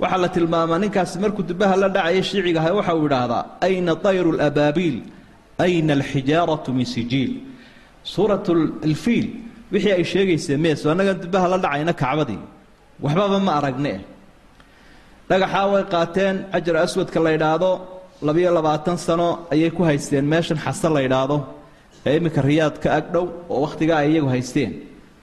Waxaa 0.00 0.20
la 0.24 0.28
tilmaamaa 0.34 0.78
ninkaasi 0.82 1.14
markuu 1.22 1.42
dubaha 1.50 1.74
la 1.82 1.88
dhacaya 1.94 2.22
shiiciga 2.28 2.60
ahay 2.62 2.72
waxa 2.78 2.92
uu 2.98 3.06
idhaahdaa 3.08 3.42
ayna 3.66 3.92
tayru 4.04 4.30
labaabiil 4.40 4.96
ayna 5.64 5.92
alxijaaratu 5.98 6.68
min 6.78 6.86
sijiil? 6.94 7.32
Suurat 8.12 8.46
alfiil 8.88 9.26
wixii 9.72 9.92
ay 9.98 10.04
sheegaysee 10.12 10.56
mees 10.64 10.80
annagan 10.92 11.16
dubaha 11.24 11.46
la 11.52 11.58
dhacayna 11.64 11.92
kacbadii. 12.02 12.40
Waxbaba 13.04 13.38
ma 13.46 13.52
aragne. 13.58 13.94
Dhagaxaa 15.28 15.66
way 15.72 15.84
qaateen 15.94 16.36
xajar 16.52 16.76
aswadka 16.84 17.18
la 17.26 17.30
ydhaahdo 17.36 17.70
labiyo 18.26 18.50
labaatan 18.58 18.96
sano 19.06 19.28
ayay 19.52 19.70
ku 19.76 19.82
haysteen 19.88 20.24
meeshan 20.32 20.58
xasan 20.64 20.92
la 20.96 21.00
ydhaahdo 21.08 21.36
ee 22.06 22.16
iminka 22.18 22.40
riyaad 22.48 22.76
ka 22.82 22.88
agdhow 22.98 23.24
oo 23.52 23.60
wakhtigaa 23.64 23.98
ay 24.02 24.08
iyagu 24.12 24.28
haysteen. 24.34 24.72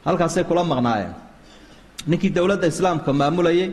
Halkaasay 0.05 0.43
kula 0.50 0.63
maqnaayeen. 0.71 1.13
Ninkii 2.09 2.31
dowladda 2.38 2.67
islaamka 2.74 3.09
maamulayay 3.13 3.69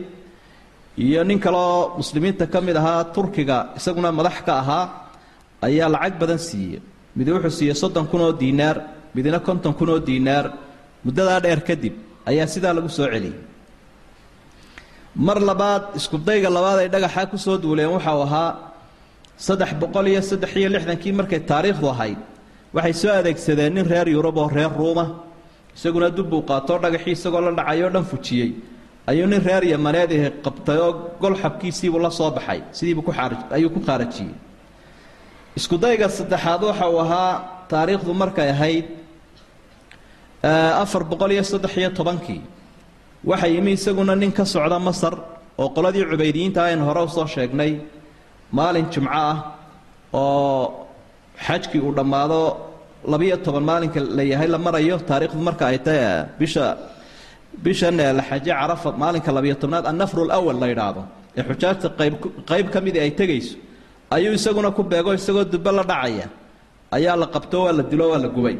iyo 1.05 1.21
nin 1.23 1.39
kaleoo 1.39 1.95
muslimiinta 1.99 2.45
ka 2.53 2.59
mid 2.61 2.75
ahaa 2.81 3.03
turkiga 3.15 3.57
isaguna 3.77 4.11
madax 4.11 4.37
ka 4.47 4.53
ahaa 4.61 4.85
ayaa 5.67 5.89
lacag 5.93 6.13
badan 6.21 6.39
siiyey. 6.47 6.81
Mid 7.17 7.27
wuxuu 7.33 7.51
siiyey 7.59 7.75
soddon 7.81 8.05
kun 8.11 8.21
oo 8.21 8.31
diinaar 8.41 8.77
midna 9.15 9.39
konton 9.47 9.73
kun 9.77 9.89
oo 9.89 9.99
diinaar. 10.07 10.45
Muddadaa 11.05 11.39
dheer 11.43 11.61
kadib 11.67 11.93
ayaa 12.29 12.47
sidaa 12.53 12.73
lagu 12.77 12.89
soo 12.89 13.07
celiyey. 13.13 13.35
Mar 15.15 15.39
labaad 15.49 15.83
iskudayga 15.97 16.49
labaad 16.49 16.77
ay 16.83 16.89
dhagaxaa 16.93 17.25
ku 17.31 17.37
soo 17.37 17.57
duuleen 17.63 17.89
waxau 17.95 18.21
ahaa 18.27 18.49
saddex 19.45 19.71
boqol 19.81 20.07
iyo 20.11 20.21
saddex 20.21 20.51
iyo 20.59 20.69
lixdankii 20.75 21.13
markay 21.19 21.39
taariikhdu 21.49 21.87
ahayd 21.93 22.19
waxay 22.73 22.93
soo 22.93 23.11
adeegsadeen 23.19 23.73
nin 23.73 23.85
reer 23.91 24.07
yurub 24.09 24.37
oo 24.37 24.47
reer 24.49 24.71
ruuma. 24.79 25.05
Isaguna 25.75 26.09
dubbuu 26.09 26.41
qaatoo 26.49 26.79
dhagaxii 26.83 27.11
isagoo 27.17 27.41
la 27.41 27.51
dhacayoo 27.51 27.89
dhan 27.89 28.05
fujiyey. 28.05 28.51
Ayuu 29.07 29.27
nin 29.27 29.41
reer 29.47 29.63
yamaneed 29.63 30.11
ahi 30.11 30.29
qabtay 30.45 30.77
oo 30.77 30.91
gol 31.21 31.35
xabkiisiibuu 31.41 31.99
la 31.99 32.09
soo 32.09 32.31
baxay. 32.31 32.59
Sidiibuu 32.71 33.03
ku 33.03 33.11
ayuu 33.55 33.69
ku 33.69 33.79
qaarajiyey 33.79 34.33
iskudayga 35.57 36.09
saddexaad 36.09 36.61
waxa 36.69 36.85
uu 36.89 36.99
ahaa 36.99 37.65
taariikhdu 37.69 38.13
markay 38.13 38.49
ahayd 38.49 38.85
afar 40.43 41.03
boqol 41.03 41.31
iyo 41.31 41.43
saddex 41.43 41.77
iyo 41.77 41.89
tobankii. 41.89 42.41
Waxa 43.25 43.47
yimi 43.47 43.71
isaguna 43.73 44.15
nin 44.15 44.31
ka 44.31 44.45
socda 44.45 44.79
masar 44.79 45.13
oo 45.57 45.69
qoladii 45.69 46.05
cubaydiyiinta 46.05 46.63
aynu 46.65 46.85
hore 46.85 47.01
u 47.03 47.09
soo 47.09 47.25
sheegnay 47.27 47.79
maalin 48.51 48.85
jimco 48.93 49.09
ah 49.11 49.37
oo 50.13 50.86
xajkii 51.45 51.81
uu 51.87 51.93
dhammaado 51.97 52.39
labiyo 53.13 53.35
toban 53.45 53.63
maalinka 53.69 53.99
la 54.17 54.23
yahay 54.31 54.47
la 54.55 54.57
marayo 54.65 54.95
taariikhdu 55.09 55.41
marka 55.47 55.63
ay 55.71 55.77
tahay 55.85 56.25
bisha 56.39 56.63
bishan 57.65 57.97
la 58.19 58.23
xaje 58.29 58.51
carafa 58.59 58.89
maalinka 59.01 59.29
labiyo 59.37 59.55
tobnaad 59.61 59.85
annafru 59.91 60.21
lawal 60.31 60.57
la 60.61 60.67
yidhaahdo 60.71 61.01
ee 61.37 61.43
xujaajta 61.49 61.87
qayb 62.49 62.67
ka 62.73 62.79
midii 62.85 63.01
ay 63.05 63.11
tegayso 63.19 63.55
ayuu 64.15 64.33
isaguna 64.39 64.69
ku 64.77 64.81
beego 64.91 65.11
isagoo 65.19 65.43
dubbe 65.53 65.71
la 65.77 65.83
dhacaya 65.91 66.27
ayaa 66.97 67.15
la 67.21 67.27
qabto 67.35 67.57
waa 67.65 67.73
la 67.79 67.83
dilo 67.91 68.05
waa 68.11 68.19
la 68.25 68.29
gubay. 68.35 68.57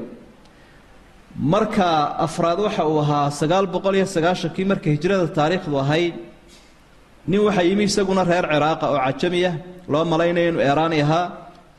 Marka 1.54 2.18
afraad 2.26 2.60
waxa 2.66 2.84
uu 2.92 3.00
ahaa 3.04 3.30
sagaal 3.40 3.66
boqol 3.74 3.96
iyo 4.00 4.06
sagaashankii 4.16 4.66
marka 4.72 4.88
hijrada 4.94 5.28
taariikhdu 5.38 5.76
ahayd 5.84 6.14
nin 7.30 7.40
waxaa 7.48 7.66
yimi 7.70 7.84
isaguna 7.90 8.24
reer 8.32 8.46
ciraaqa 8.54 8.86
oo 8.94 9.00
cajamiya 9.06 9.52
loo 9.92 10.04
malaynayo 10.12 10.48
inuu 10.52 10.62
eeraani 10.70 10.98
ahaa 11.06 11.26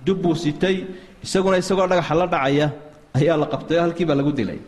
dubbuu 0.06 0.34
sitay 0.42 0.76
isaguna 1.24 1.56
isagoo 1.62 1.86
dhagaxa 1.90 2.14
la 2.20 2.26
dhacaya 2.34 2.66
ayaa 3.18 3.36
la 3.42 3.46
qabtay 3.52 3.76
oo 3.78 3.82
halkiibaa 3.86 4.16
lagu 4.20 4.32
dilay. 4.38 4.60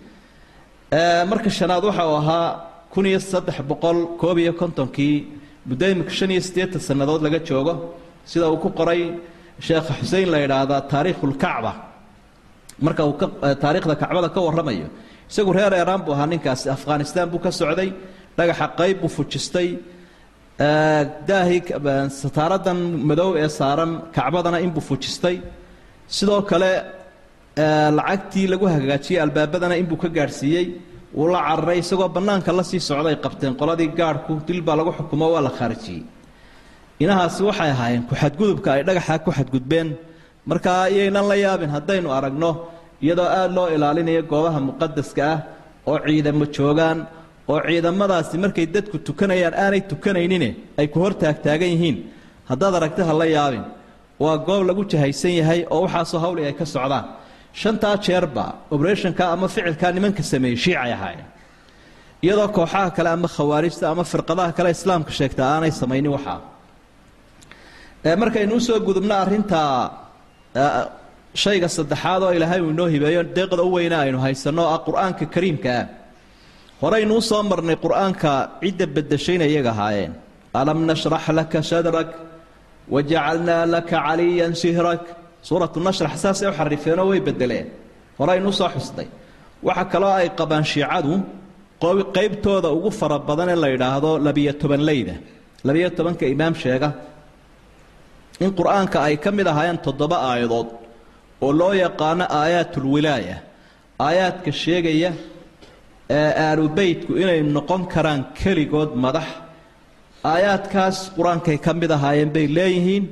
Marka 1.31 1.51
shanaad 1.59 1.85
waxa 1.89 2.03
uu 2.11 2.17
ahaa 2.23 2.47
kun 2.93 3.07
iyo 3.11 3.21
saddex 3.33 3.57
boqol 3.71 3.99
koob 4.21 4.39
iyo 4.39 4.53
kontonkii 4.61 5.17
muddo 5.69 5.85
imika 5.93 6.11
shan 6.19 6.31
iyo 6.35 6.41
siddeetan 6.47 6.81
sannadood 6.89 7.23
laga 7.27 7.39
joogo 7.49 7.75
sida 8.31 8.47
uu 8.51 8.59
ku 8.65 8.69
qoray 8.79 9.03
sheekha 9.67 9.93
xusein 10.01 10.29
la 10.33 10.39
yidhaahdaa 10.45 10.81
taariikhulkacba 10.93 11.73
marka 12.85 13.03
uu 13.09 13.15
taariikhda 13.63 13.95
kacbada 14.03 14.29
ka 14.35 14.41
warramayo 14.47 14.87
isagu 15.31 15.51
reer 15.57 15.73
eeraan 15.79 16.01
buu 16.05 16.13
ahaa 16.17 16.27
ninkaasi 16.33 16.67
afghanistan 16.77 17.27
buu 17.33 17.39
ka 17.45 17.51
socday 17.61 17.91
dhagaxa 18.39 18.67
qayb 18.79 18.97
buu 19.03 19.09
fujistay 19.17 19.69
daahii 20.65 21.61
sataaradan 22.23 22.79
madow 23.09 23.31
ee 23.43 23.49
saaran 23.59 23.93
kacbadana 24.17 24.59
inbuu 24.67 24.83
fujistay. 24.89 25.37
Sidoo 26.17 26.43
kale 26.51 26.71
lacagtii 27.99 28.47
lagu 28.53 28.67
hagaajiyey 28.75 29.21
albaabadana 29.25 29.75
inbuu 29.83 29.97
ka 30.03 30.09
gaadhsiiyey 30.17 30.67
wuu 31.19 31.29
la 31.35 31.41
cararay 31.49 31.79
isagoo 31.83 32.09
bannaanka 32.17 32.51
la 32.59 32.63
sii 32.71 32.81
socday 32.89 33.17
qabteen 33.25 33.55
qoladii 33.61 33.89
gaadhku 34.01 34.33
dil 34.47 34.61
baa 34.67 34.77
lagu 34.81 34.91
xukumo 34.99 35.27
waa 35.35 35.43
la 35.47 35.51
khaarijiyey 35.59 36.03
inahaasi 37.03 37.41
waxay 37.49 37.71
ahaayeen 37.75 38.03
ku-xadgudubka 38.09 38.69
ay 38.77 38.83
dhagaxaa 38.89 39.19
ku 39.25 39.31
xadgudbeen 39.39 39.89
markaa 40.51 40.83
iyaynan 40.95 41.27
la 41.31 41.37
yaabin 41.45 41.71
haddaynu 41.77 42.09
aragno 42.19 42.51
iyadoo 43.05 43.29
aada 43.39 43.53
loo 43.57 43.67
ilaalinayo 43.75 44.23
goobaha 44.31 44.61
muqadaska 44.69 45.23
ah 45.33 45.39
oo 45.91 45.99
ciidamo 46.07 46.45
joogaan 46.57 46.99
oo 47.51 47.59
ciidamadaasi 47.69 48.37
markay 48.45 48.67
dadku 48.75 48.97
tukanayaan 49.09 49.55
aanay 49.65 49.83
tukanaynine 49.91 50.49
ay 50.81 50.87
ku 50.93 50.99
hor 51.03 51.15
taagtaagan 51.23 51.71
yihiin. 51.75 51.97
Haddaad 52.51 52.75
aragta 52.79 53.03
ha 53.09 53.13
la 53.21 53.27
yaabin. 53.37 53.65
Waa 54.23 54.37
goob 54.47 54.63
lagu 54.69 54.83
jahaysan 54.93 55.33
yahay 55.41 55.61
oo 55.75 55.81
waxaasoo 55.87 56.21
hawli 56.25 56.43
ay 56.49 56.55
ka 56.61 56.65
socdaan. 56.75 57.05
Shantaa 57.61 57.97
jeerba 58.07 58.45
oberationka 58.75 59.23
ama 59.35 59.47
ficilkaa 59.55 59.91
nimanka 59.97 60.23
sameeyey 60.33 60.57
shiicay 60.65 60.93
ahaayeen. 60.97 61.27
Iyadoo 62.25 62.49
kooxaha 62.57 62.91
kale 62.97 63.09
ama 63.17 63.29
khawaarijta 63.37 63.85
ama 63.93 64.05
firqadaha 64.13 64.53
kale 64.59 64.71
islaamka 64.77 65.11
sheegta 65.19 65.43
aanay 65.53 65.73
samaynin 65.81 66.13
waxaa 66.17 66.39
markaynu 68.23 68.55
u 68.57 68.61
soo 68.67 68.79
gudubno 68.87 69.15
arrinta 69.25 69.61
shayga 71.43 71.69
saddexaad 71.77 72.23
oo 72.27 72.33
ilaahay 72.37 72.61
uu 72.65 72.71
inoo 72.75 72.87
hibeeyo 72.95 73.23
deeqda 73.37 73.63
u 73.63 73.73
weyna 73.77 73.97
aynu 74.05 74.19
haysanno 74.25 74.63
oo 74.65 74.71
ah 74.75 74.79
qur'aanka 74.87 75.25
kariimka 75.35 75.71
ah 75.81 75.85
horaynu 76.83 77.15
u 77.17 77.21
soo 77.31 77.43
marnay 77.51 77.77
qur'aanka 77.85 78.31
cidda 78.63 78.87
bedeshayna 78.97 79.45
iyaga 79.53 79.71
ahaayeen. 79.75 80.13
Alam 80.61 80.79
nashrax 80.91 81.25
laka 81.39 81.59
sadrak 81.71 82.11
wajacalnaa 82.95 83.65
laka 83.75 83.97
caliyan 84.07 84.53
sihrak 84.63 85.03
suuratu 85.49 85.79
nashrax 85.87 86.15
saasay 86.25 86.49
u 86.51 86.53
xarifeenoo 86.59 87.07
way 87.11 87.21
bedeleen 87.29 87.67
horaynu 88.19 88.49
u 88.49 88.53
soo 88.61 88.69
xusnay 88.75 89.09
waxa 89.67 89.85
kaloo 89.93 90.13
ay 90.21 90.29
qabaan 90.39 90.65
shiicadu 90.73 91.13
qaybtooda 92.17 92.69
ugu 92.77 92.91
fara 93.01 93.19
badan 93.29 93.49
ee 93.55 93.59
la 93.63 93.69
yidhaahdo 93.75 94.11
labiyo 94.27 94.53
tobanleyda 94.63 95.15
labiyo 95.69 95.89
tobanka 95.99 96.25
imaam 96.35 96.55
sheega. 96.63 96.89
In 98.45 98.51
qur'aanka 98.59 98.99
ay 99.09 99.17
ka 99.25 99.31
mid 99.39 99.47
ahaayeen 99.53 99.79
toddoba 99.87 100.17
aayadood 100.31 100.69
oo 101.45 101.53
loo 101.61 101.73
yaqaano 101.85 102.25
aayaatulwilaaya 102.41 103.37
aayaadka 104.07 104.51
sheegaya 104.63 105.11
ee 106.19 106.31
aalubeytku 106.47 107.13
inay 107.23 107.41
noqon 107.57 107.83
karaan 107.95 108.21
keligood 108.41 108.91
madax. 109.05 109.29
Aayaadkaas 110.33 110.99
qur'aankay 111.17 111.59
ka 111.65 111.73
mid 111.81 111.91
ahaayeen 111.97 112.31
bay 112.37 112.47
leeyihiin 112.57 113.05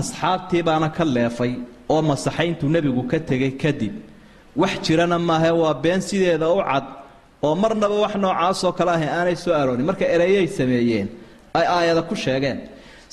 asxaabtii 0.00 0.62
baana 0.68 0.88
ka 0.96 1.04
leefay 1.16 1.52
oo 1.92 2.00
masaxayntu 2.10 2.64
nebigu 2.74 3.02
ka 3.10 3.18
tegay 3.30 3.52
kadib. 3.62 3.94
Wax 4.60 4.72
jirana 4.86 5.18
maahe 5.18 5.50
waa 5.62 5.74
been 5.84 6.00
sideeda 6.08 6.46
u 6.56 6.58
cad 6.68 6.84
oo 7.46 7.54
marnaba 7.62 7.96
wax 8.04 8.14
noocaasoo 8.24 8.72
kale 8.78 8.90
ahi 8.96 9.06
aanay 9.18 9.36
soo 9.44 9.52
aroorin. 9.60 9.86
Marka 9.90 10.04
ereyay 10.14 10.46
sameeyeen 10.58 11.08
ay 11.58 11.66
aayada 11.76 12.02
ku 12.02 12.14
sheegeen. 12.24 12.58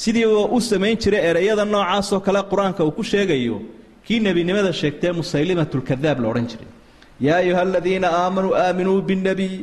Sidii 0.01 0.25
u 0.56 0.60
samayn 0.70 0.98
jiray 1.03 1.22
ereyada 1.29 1.63
noocaasoo 1.65 2.20
kale 2.25 2.39
qur'aanka 2.51 2.82
uu 2.88 2.91
ku 2.98 3.03
sheegayo 3.12 3.58
kii 4.06 4.20
nebinimada 4.25 4.72
sheegtee 4.82 5.12
musaylimatulkadaab 5.20 6.17
la 6.24 6.27
odhan 6.32 6.48
jiray 6.51 6.67
yaa 7.25 7.38
ayuha 7.43 7.62
aladiina 7.67 8.07
aamanuu 8.21 8.53
aaminuu 8.55 9.01
biاlnabiy 9.07 9.55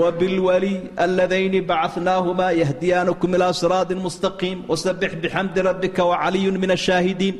wa 0.00 0.12
bilwaliy 0.12 0.76
aladayni 0.96 1.60
bacadnaahumaa 1.70 2.52
yahdiyaanukum 2.62 3.34
ilaa 3.36 3.52
siraadi 3.52 3.94
mustaqiim 4.04 4.58
wasabix 4.70 5.12
bixamdi 5.22 5.60
rabbika 5.68 6.02
wacaliyun 6.10 6.56
min 6.62 6.70
ashaahidiin 6.78 7.36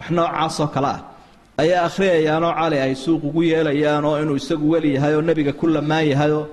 wax 0.00 0.10
noocaasoo 0.18 0.66
kale 0.74 0.86
ah 0.94 1.00
ayaa 1.62 1.82
akhriyayaanoo 1.88 2.52
cali 2.60 2.78
ay 2.86 2.94
suuq 3.04 3.22
ugu 3.28 3.42
yeelayaanoo 3.50 4.14
inuu 4.22 4.36
isagu 4.42 4.66
weli 4.72 4.94
yahay 4.96 5.14
oo 5.18 5.22
nebiga 5.28 5.52
ku 5.60 5.66
lamaan 5.76 6.06
yahayoo 6.12 6.44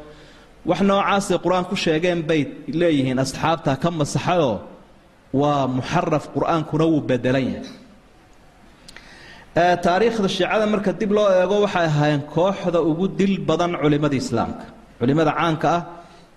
wax 0.69 0.79
noocaasay 0.89 1.37
qur'aan 1.45 1.65
ku 1.71 1.75
sheegeen 1.85 2.21
bay 2.29 2.41
leeyihiin 2.81 3.19
asxaabta 3.25 3.71
ka 3.83 3.89
masaxayoo 3.99 4.55
waa 5.41 5.67
muxaraf 5.77 6.25
qur'aankuna 6.35 6.85
wuu 6.91 7.01
bedelan 7.09 7.65
taariikhda 9.55 10.27
shiicada 10.35 10.65
marka 10.73 10.91
dib 10.99 11.11
loo 11.17 11.27
eego 11.41 11.55
waxay 11.65 11.85
ahaayeen 11.91 12.21
kooxda 12.35 12.79
ugu 12.89 13.07
dil 13.19 13.33
badan 13.49 13.71
culimmada 13.81 14.15
islaamka. 14.15 14.65
Culimmada 14.99 15.31
caanka 15.39 15.69
ah 15.77 15.81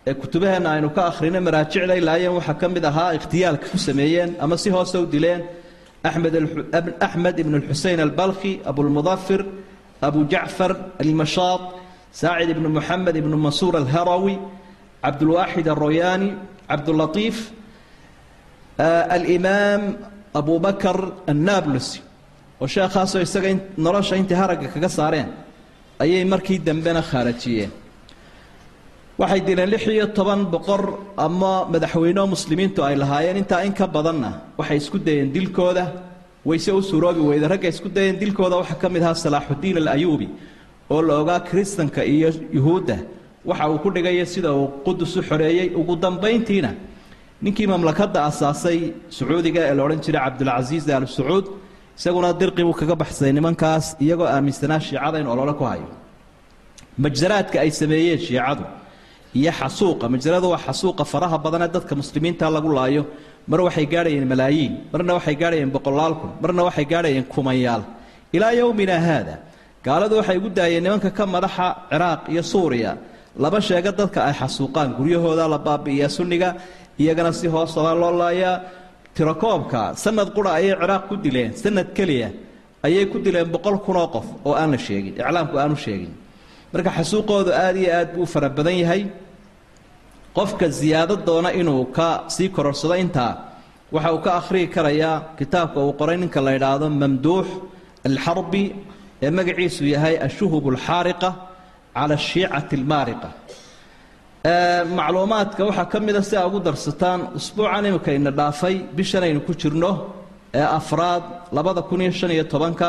ee 0.09 0.15
kutubaheenna 0.21 0.69
aynu 0.77 0.89
ka 0.97 1.03
akhrina 1.11 1.41
maraajicda 1.47 1.95
ilaayeen 2.01 2.33
waxaa 2.39 2.57
ka 2.61 2.67
mid 2.75 2.85
ahaa 2.91 3.11
ikhtiyaalka 3.19 3.67
ku 3.73 3.79
sameeyeen 3.89 4.31
ama 4.43 4.57
si 4.63 4.69
hoose 4.75 4.97
u 5.05 5.07
dileen 5.15 5.43
axmed 7.07 7.37
ibn 7.43 7.55
xusein 7.69 8.01
albalkhi 8.07 8.53
abulmudafir 8.71 9.41
abu 10.09 10.21
jacfar 10.33 10.73
almashaad 11.05 11.63
saacid 12.21 12.49
ibnu 12.55 12.69
muxamed 12.77 13.17
ibnu 13.23 13.37
mansuur 13.47 13.75
alharawi 13.83 14.35
cabdulwaaxid 15.05 15.67
alroyaani 15.75 16.29
cabdulatiif 16.71 17.37
alimaam 19.17 19.83
abu 20.41 20.55
bakar 20.67 20.99
annablusi 21.33 21.99
oo 22.61 22.67
sheekhaasoo 22.75 23.21
isaga 23.27 23.51
nolosha 23.85 24.15
intay 24.21 24.37
haragga 24.43 24.69
kaga 24.75 24.89
saareen 24.99 25.29
ayay 26.03 26.25
markii 26.33 26.59
dambena 26.67 27.03
khaarajiyeen. 27.11 27.71
Waxay 29.21 29.41
dileen 29.47 29.71
lix 29.71 29.83
iyo 29.87 30.07
toban 30.19 30.41
boqor 30.55 30.83
ama 31.27 31.53
madaxweyneo 31.73 32.27
muslimiintu 32.35 32.81
ay 32.89 32.95
lahaayeen. 33.03 33.37
Intaa 33.43 33.63
in 33.65 33.73
ka 33.73 33.87
badanna 33.87 34.31
waxay 34.59 34.77
isku 34.83 34.99
dayeen 34.99 35.33
dilkooda. 35.35 35.85
Wayse 36.49 36.71
u 36.79 36.83
suroobi 36.91 37.21
weyda 37.31 37.49
ragga 37.49 37.69
isku 37.75 37.89
dayeen 37.89 38.17
dilkooda. 38.21 38.57
Waxaa 38.61 38.79
ka 38.83 38.89
mid 38.89 39.03
ahaa 39.03 39.15
salaaxudiin 39.25 39.77
alayuubi 39.83 40.29
oo 40.91 41.01
la 41.03 41.15
ogaa 41.23 41.41
kiristanka 41.49 42.05
iyo 42.05 42.29
yuhuudda. 42.57 42.97
Waxa 43.49 43.69
uu 43.71 43.79
ku 43.79 43.91
dhigaya 43.91 44.27
sida 44.27 44.53
uu 44.53 44.69
qudus 44.85 45.17
u 45.17 45.23
xoreeyey. 45.23 45.69
Ugu 45.81 45.97
dambayntiina 45.97 46.71
ninkii 47.43 47.67
mamlakadda 47.67 48.25
asaasay 48.31 48.93
sacuudiga 49.09 49.61
ee 49.69 49.75
la 49.75 49.83
odhan 49.87 50.01
jiray 50.05 50.21
cabdulcasiis 50.25 50.85
al 50.89 51.07
sacuud 51.09 51.47
isaguna 51.99 52.29
dirqi 52.41 52.63
buu 52.67 52.75
kaga 52.81 52.95
baxsaday 53.03 53.33
nimankaas 53.39 53.87
iyagoo 54.05 54.29
aaminsanaa 54.35 54.81
shiicada 54.87 55.19
in 55.23 55.27
olole 55.33 55.55
ku 55.61 55.65
hayo. 55.71 55.89
Majsaraadka 57.03 57.57
ay 57.65 57.71
sameeyeen 57.81 58.19
shiicadu 58.27 58.65
iyo 59.39 59.53
xasuuqa. 59.61 60.05
Majsaradu 60.13 60.47
waa 60.53 60.59
xasuuqa 60.67 61.05
faraha 61.13 61.37
badanee 61.45 61.69
dadka 61.75 61.95
muslimiinta 62.01 62.47
lagu 62.57 62.69
laayo. 62.79 63.03
Mar 63.51 63.61
waxay 63.67 63.87
gaadhayeen 63.93 64.27
malaayiin 64.33 64.73
marna 64.93 65.13
waxay 65.19 65.37
gaadhayeen 65.43 65.71
boqolaal 65.77 66.15
kun 66.21 66.31
marna 66.43 66.63
waxay 66.69 66.85
gaadhayeen 66.93 67.25
kumanyaal 67.35 67.83
ilaa 68.37 68.53
yowmina 68.61 68.97
haada 69.07 69.35
gaaladu 69.87 70.15
waxay 70.21 70.37
ugu 70.41 70.49
daayeen 70.59 70.83
nimanka 70.85 71.11
ka 71.19 71.25
madaxa 71.35 71.67
ciraaq 71.91 72.21
iyo 72.33 72.43
suuriya. 72.53 72.93
Laba 73.43 73.59
sheega 73.61 73.93
dadka 73.93 74.19
ay 74.29 74.35
xasuuqaan 74.41 74.89
guryahooda 74.99 75.45
la 75.53 75.59
baabi'iyaa 75.67 76.09
sunniga 76.17 76.49
iyagana 76.99 77.31
si 77.39 77.47
hoosaba 77.55 77.93
loo 78.03 78.13
laayaa 78.23 78.55
tirakoobka 79.17 79.81
sanad 80.05 80.29
qura 80.37 80.51
ayay 80.59 80.75
ciraaq 80.81 81.03
ku 81.09 81.15
dileen 81.25 81.51
sanad 81.63 81.89
keliya 81.97 82.29
ayay 82.87 83.05
ku 83.13 83.17
dileen 83.25 83.49
boqol 83.55 83.77
kunoo 83.87 84.09
qof 84.15 84.27
oo 84.47 84.55
aan 84.61 84.71
la 84.75 84.79
sheegin 84.87 85.15
iclaamku 85.21 85.55
aanu 85.63 85.77
sheegin. 85.85 86.13
Marka 86.73 86.91
xasuuqoodu 86.99 87.51
aada 87.63 87.79
iyo 87.83 87.91
aad 87.99 88.09
buu 88.15 88.27
fara 88.33 88.49
badan 88.57 88.77
yahay. 88.83 89.03
Qofka 90.37 90.67
ziyaado 90.79 91.15
doona 91.27 91.51
inuu 91.61 91.85
ka 91.97 92.09
sii 92.35 92.49
kororsado 92.57 92.95
intaa 93.05 93.33
waxa 93.95 94.11
uu 94.15 94.21
ka 94.25 94.31
akhriyi 94.41 94.69
karayaa 94.75 95.17
kitaabka 95.39 95.79
uu 95.87 95.93
qoray 96.01 96.17
ninka 96.23 96.41
la 96.47 96.51
yidhaahdo 96.57 96.87
mamduux 97.03 97.49
alxarbi 98.09 98.65
ee 99.25 99.31
magaciisu 99.39 99.83
yahay 99.95 100.15
ashuhub 100.27 100.65
alxaariqa 100.75 101.29
cala 101.97 102.15
ashiicati 102.21 102.75
almaariqa 102.81 103.29
macluumaadka 104.51 105.65
waxaa 105.69 105.87
ka 105.93 105.99
mida 106.01 106.23
si 106.23 106.37
aa 106.37 106.47
ugu 106.49 106.61
darsataan 106.67 107.21
usbuucan 107.39 107.85
imika 107.91 108.11
ina 108.19 108.31
dhaafay 108.39 108.77
bishan 108.97 109.23
aynu 109.27 109.41
ku 109.47 109.53
jirno 109.61 109.91
ee 110.55 110.67
afraad 110.79 111.23
labada 111.57 111.83
kun 111.89 112.01
iyo 112.01 112.13
shan 112.13 112.31
iyo 112.31 112.45
tobanka 112.53 112.89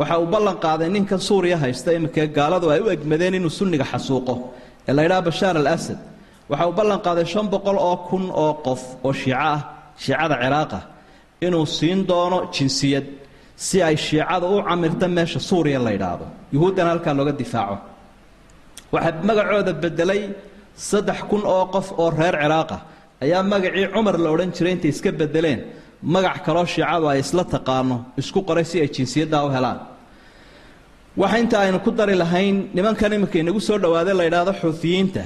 waxa 0.00 0.14
uu 0.22 0.26
ballan 0.34 0.56
qaaday 0.64 0.88
ninkan 0.96 1.20
suuriya 1.28 1.56
haysta 1.64 1.90
imika 1.98 2.22
gaaladu 2.36 2.66
ay 2.74 2.80
u 2.84 2.88
egmadeen 2.96 3.34
inuu 3.38 3.52
sunniga 3.58 3.84
xasuuqo 3.92 4.34
ee 4.88 4.92
la 4.96 5.02
ydhaha 5.06 5.22
bashaar 5.28 5.56
al 5.62 5.68
asad 5.76 5.98
waxa 6.50 6.64
uu 6.68 6.74
ballan 6.80 7.00
qaaday 7.06 7.26
shan 7.32 7.46
boqol 7.54 7.76
oo 7.88 7.96
kun 8.08 8.24
oo 8.42 8.52
qof 8.66 8.82
oo 9.06 9.12
shiico 9.20 9.38
ah 9.54 9.60
shiicada 10.02 10.34
ciraaqa 10.42 10.78
inuu 11.46 11.66
siin 11.76 11.98
doono 12.10 12.38
jinsiyad 12.54 13.06
si 13.66 13.76
ay 13.88 13.96
shiicada 14.06 14.46
u 14.54 14.56
camirta 14.68 15.06
meesha 15.16 15.40
suuriya 15.48 15.78
la 15.86 15.90
yidhaahdo. 15.96 16.26
Yuhuuddana 16.54 16.90
halkaa 16.92 17.14
looga 17.18 17.32
difaaco. 17.40 17.76
Waxaa 18.92 19.22
magacooda 19.28 19.72
bedelay 19.82 20.22
saddex 20.76 21.20
kun 21.30 21.42
oo 21.44 21.66
qof 21.74 21.92
oo 21.98 22.10
reer 22.10 22.34
ciraaqa 22.42 22.78
ayaa 23.22 23.42
magacii 23.42 23.86
cumar 23.94 24.16
la 24.18 24.30
odhan 24.30 24.50
jiray 24.56 24.72
intay 24.72 24.90
iska 24.90 25.10
bedeleen. 25.12 25.60
Magac 26.02 26.44
kaloo 26.46 26.64
shiicadu 26.66 27.06
ay 27.12 27.20
isla 27.20 27.44
taqaano 27.44 27.96
isku 28.20 28.40
qoray 28.48 28.64
si 28.64 28.80
ay 28.80 28.88
jinsiyaddaa 28.88 29.44
u 29.46 29.50
helaan. 29.56 29.78
Waxa 31.16 31.38
inta 31.38 31.56
aynu 31.60 31.78
ku 31.84 31.90
dari 31.90 32.14
lahayn 32.14 32.56
nimankan 32.74 33.12
iminka 33.12 33.38
inagu 33.38 33.60
soo 33.60 33.78
dhawaada 33.78 34.14
la 34.14 34.24
yidhaahdo 34.24 34.52
xuufiyiinta 34.62 35.22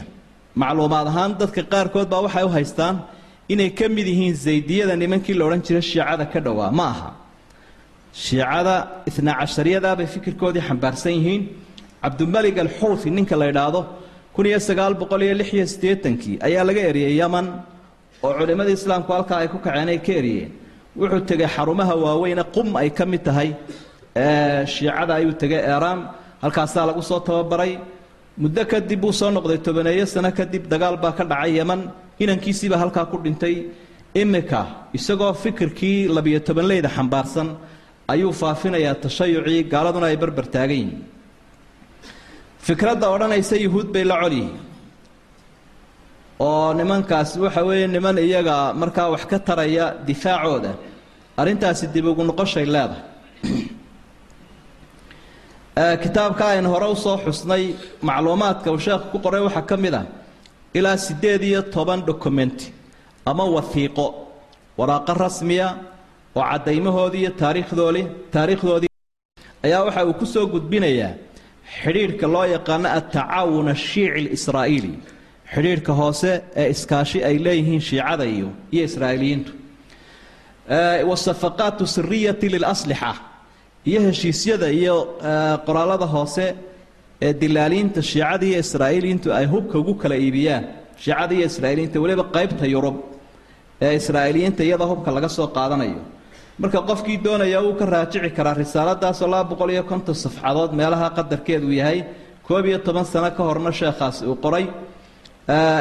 macluumaad 0.61 1.07
ahaan 1.13 1.33
dadka 1.41 1.63
qaarkood 1.73 2.09
baa 2.13 2.23
waxay 2.27 2.45
u 2.45 2.49
haystaan 2.49 2.97
inay 3.53 3.71
ka 3.79 3.87
mid 3.89 4.07
yihiin 4.13 4.35
zaydiyada 4.47 4.95
nimankii 4.97 5.35
la 5.39 5.45
odhan 5.47 5.63
jiray 5.67 5.83
shiicada 5.91 6.25
ka 6.33 6.41
dhowaa. 6.41 6.71
Ma 6.79 6.87
aha. 6.95 7.11
Shiicada 8.25 8.75
itnaa 9.09 9.37
cashariyada 9.41 9.97
bay 9.99 10.07
fikirkoodii 10.15 10.63
xambaarsan 10.69 11.13
yihiin. 11.19 11.43
Cabdimelig 12.03 12.59
alxuufi 12.59 13.11
ninka 13.11 13.37
la 13.37 13.47
yidhaahdo 13.51 13.81
siddeetankii 15.73 16.37
ayaa 16.47 16.65
laga 16.69 16.81
eriyey 16.91 17.15
yaman 17.23 17.47
oo 18.25 18.33
culimmadii 18.39 18.77
islaamku 18.81 19.11
halkaa 19.17 19.39
ay 19.43 19.49
ku 19.49 19.59
kaceen 19.67 19.89
ay 19.89 19.99
ka 20.07 20.13
eriyeen. 20.21 20.51
Wuxuu 20.99 21.21
tegey 21.31 21.49
xarumaha 21.57 21.95
waaweyne 22.05 22.45
qum 22.55 22.69
ay 22.77 22.91
ka 22.99 23.05
mid 23.13 23.23
tahay 23.27 23.51
shiicada 24.75 25.13
ayuu 25.19 25.35
tegay 25.43 25.63
eraam 25.77 26.01
halkaasaa 26.43 26.87
lagu 26.89 27.03
soo 27.03 27.21
tababaray. 27.21 27.73
Muddo 28.43 28.63
kadib 28.73 29.01
buu 29.03 29.13
soo 29.13 29.31
noqday 29.31 29.59
tobaneeyo 29.67 30.07
sano 30.07 30.31
kadib 30.39 30.65
dagaal 30.73 30.97
baa 31.03 31.13
ka 31.19 31.25
dhacay 31.31 31.53
yaman 31.59 31.81
inankiisiibaa 32.23 32.79
halkaa 32.83 33.07
ku 33.11 33.17
dhintay. 33.25 33.57
Imika 34.15 34.61
isagoo 34.97 35.33
fikirkii 35.43 36.09
labiyo 36.17 36.41
tobanleyda 36.49 36.89
xambaarsan 36.97 37.49
ayuu 38.13 38.33
faafinayaa 38.41 38.95
tashayucii 39.05 39.63
gaaladuna 39.73 40.07
ay 40.11 40.17
barbar 40.23 40.47
taagan 40.55 40.91
fikradda 42.67 43.07
odhanaysa 43.15 43.57
yuhuud 43.57 43.93
bay 43.93 44.05
la 44.05 44.17
col 44.23 44.33
yihiin. 44.33 44.59
oo 46.41 46.75
nimankaasi 46.75 47.41
waxa 47.41 47.63
weeye 47.65 47.87
niman 47.87 48.19
iyaga 48.19 48.75
markaa 48.75 49.09
wax 49.11 49.25
ka 49.27 49.39
taraya 49.39 49.95
difaacooda. 50.07 50.73
Arrintaasi 51.37 51.87
dib 51.95 52.07
ugu 52.07 52.25
noqoshay 52.25 52.67
leedahay. 52.67 53.03
Kitaabka 56.03 56.49
aynu 56.55 56.69
hore 56.71 56.87
u 56.87 56.97
soo 56.97 57.17
xusnay 57.25 57.75
macluumaadka 58.03 58.71
uu 58.73 58.79
sheekhu 58.79 59.11
ku 59.13 59.19
qoray 59.19 59.43
waxaa 59.43 59.67
ka 59.67 59.77
mid 59.77 59.95
ah 59.95 60.07
ilaa 60.75 60.97
siddeed 60.97 61.43
iyo 61.43 61.63
toban 61.63 62.07
dokumenti 62.07 62.73
ama 63.27 63.45
wahiiqo 63.45 64.07
waraaqo 64.79 65.15
rasmiya 65.15 65.69
oo 66.35 66.43
caddaymahoodii 66.51 67.21
iyo 67.21 67.31
taariikhdoodii 67.31 68.07
taariikhdoodii 68.31 68.93
ayaa 69.65 69.83
waxa 69.87 70.07
uu 70.07 70.15
ku 70.15 70.27
soo 70.27 70.47
gudbinayaa 70.47 71.15
xidhiidhka 71.83 72.27
loo 72.35 72.45
yaqaano 72.57 72.89
altacaawun 72.97 73.69
ashiici 73.75 74.11
alisraa'iili. 74.21 74.93
Xidhiidhka 75.55 75.93
hoose 76.01 76.31
ee 76.61 76.69
iskaashi 76.75 77.19
ay 77.29 77.37
leeyihiin 77.45 77.81
shiicada 77.89 78.25
iyo 78.35 78.49
iyo 78.75 78.85
israa'iiliyiintu. 78.89 79.53
Wasafaqaatu 81.11 81.87
siriyati 81.87 82.49
lilaslixa. 82.55 83.13
Iyo 83.87 84.01
heshiisyada 84.01 84.69
iyo 84.81 84.97
qoraalada 85.67 86.07
hoose 86.15 86.47
ee 87.23 87.33
dilaaliinta 87.41 88.01
shiicada 88.03 88.45
iyo 88.47 88.59
israa'iiliyiintu 88.65 89.29
ay 89.39 89.47
hubka 89.53 89.79
ugu 89.79 89.95
kala 90.03 90.17
iibiyaan. 90.17 90.65
Shiicada 91.03 91.35
iyo 91.35 91.47
israa'iiliyiinta 91.51 91.99
weliba 92.05 92.25
qaybta 92.37 92.67
yurub 92.75 92.97
ee 93.85 93.95
israa'iiliyiinta 94.01 94.63
iyada 94.65 94.85
hubka 94.91 95.11
laga 95.17 95.29
soo 95.29 95.47
qaadanayo 95.57 96.01
marka 96.59 96.81
qofkii 96.89 97.19
doonaya 97.25 97.59
uu 97.67 97.75
ka 97.81 97.85
raajici 97.95 98.31
karaa 98.37 98.55
risaaladaasoo 98.63 99.29
laba 99.33 99.45
boqol 99.51 99.71
iyo 99.75 99.83
konton 99.91 100.15
safxadood 100.25 100.73
meelaha 100.81 101.11
qadarkeedu 101.19 101.69
yahay 101.81 101.99
koob 102.47 102.65
iyo 102.71 102.79
toban 102.87 103.05
sano 103.13 103.31
ka 103.37 103.43
horna 103.49 103.71
sheekhaasi 103.73 104.23
uu 104.27 104.37
qoray. 104.45 104.67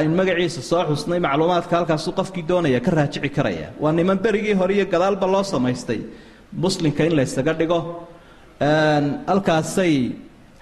In 0.05 0.11
magaciisa 0.19 0.61
soo 0.69 0.83
xusnay 0.89 1.19
macluumaadka 1.25 1.73
halkaasuu 1.77 2.13
qofkii 2.19 2.43
doonaya 2.49 2.79
ka 2.85 2.91
raajici 2.97 3.29
karaya. 3.37 3.67
Waa 3.79 3.91
niman 3.97 4.17
berigii 4.23 4.53
hore 4.59 4.73
iyo 4.75 4.85
gadaalba 4.93 5.27
loo 5.33 5.43
samaystay. 5.43 5.99
Muslimka 6.63 7.03
in 7.07 7.13
laysaga 7.17 7.53
dhigo. 7.59 7.79
Halkaasay 9.27 9.95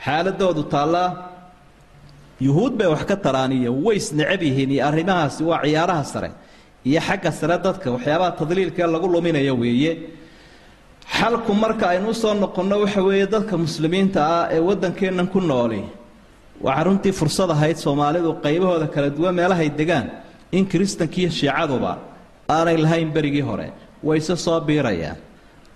xaaladoodu 0.05 0.63
taallaa. 0.73 1.09
Yuhuud 2.41 2.73
bay 2.77 2.87
wax 2.93 3.03
ka 3.09 3.15
taraan 3.15 3.51
iyo 3.51 3.71
ways 3.85 4.11
necab 4.13 4.41
yihiin 4.47 4.71
iyo 4.75 4.83
arrimahaasi 4.89 5.41
waa 5.49 5.61
ciyaaraha 5.65 6.03
sare 6.03 6.29
iyo 6.89 6.99
xagga 7.07 7.31
sare 7.31 7.57
dadka 7.65 7.87
waxyaabaha 7.95 8.31
tadliilka 8.39 8.87
lagu 8.87 9.07
luminayo 9.13 9.53
weeye. 9.61 9.91
Xalku 11.17 11.53
marka 11.53 11.85
aynu 11.93 12.09
u 12.09 12.13
soo 12.13 12.33
noqonno 12.33 12.75
waxa 12.83 13.01
weeye 13.07 13.27
dadka 13.27 13.57
muslimiinta 13.57 14.19
ah 14.35 14.47
ee 14.55 14.59
waddankeennan 14.59 15.27
ku 15.33 15.39
nooli. 15.41 15.81
Waxaa 16.65 16.83
runtii 16.87 17.11
fursad 17.19 17.49
ahayd 17.51 17.77
soomaalidu 17.77 18.29
qaybahooda 18.45 18.87
kala 18.93 19.09
duwan 19.09 19.35
meelahay 19.35 19.69
degaan 19.79 20.07
in 20.51 20.65
kiristankiiyo 20.71 21.29
shiicaduba 21.29 21.97
aanay 22.49 22.77
lahayn 22.77 23.09
berigii 23.15 23.41
hore. 23.49 23.67
Wayse 24.03 24.35
soo 24.37 24.59
biirayaan. 24.61 25.17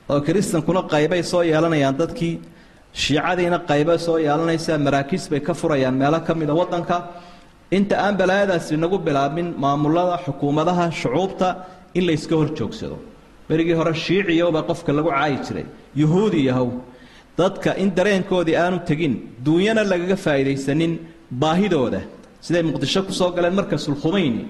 Oo 0.09 0.21
kiristankuna 0.21 0.81
qaybay 0.93 1.21
soo 1.23 1.41
yeelanayaan 1.43 1.95
dadkii. 2.01 2.39
Shiicadiina 2.93 3.59
qaybay 3.69 3.97
soo 3.99 4.17
yeelanaysaa 4.17 4.77
maraakiis 4.77 5.29
bay 5.29 5.39
ka 5.41 5.53
furayaan 5.53 5.95
meelo 6.01 6.19
ka 6.27 6.33
mida 6.33 6.53
waddanka 6.53 6.95
inta 7.71 7.95
aan 8.05 8.15
balaayadaasi 8.17 8.77
nagu 8.77 8.97
bilaabmin 8.99 9.53
maamulada 9.57 10.17
xukuumadaha 10.25 10.91
shucuubta 10.91 11.49
in 11.93 12.03
layska 12.07 12.35
hor 12.35 12.49
joogsado. 12.57 12.97
Berigii 13.49 13.73
hore 13.79 13.93
shiiciyowbaa 13.93 14.63
qofka 14.69 14.91
lagu 14.93 15.09
caayi 15.09 15.37
jiray 15.45 15.65
yuhuudi 15.95 16.45
yahow 16.49 16.69
dadka 17.37 17.75
in 17.77 17.89
dareenkoodii 17.97 18.55
aanu 18.63 18.79
tegin 18.89 19.13
duunyana 19.45 19.83
lagaga 19.83 20.15
faa'iidaysanin 20.25 20.93
baahidooda. 21.31 22.01
Siday 22.41 22.63
muqdisho 22.63 23.03
ku 23.07 23.11
soo 23.13 23.31
galeen 23.31 23.53
markasul 23.59 23.95
khumayni 24.03 24.45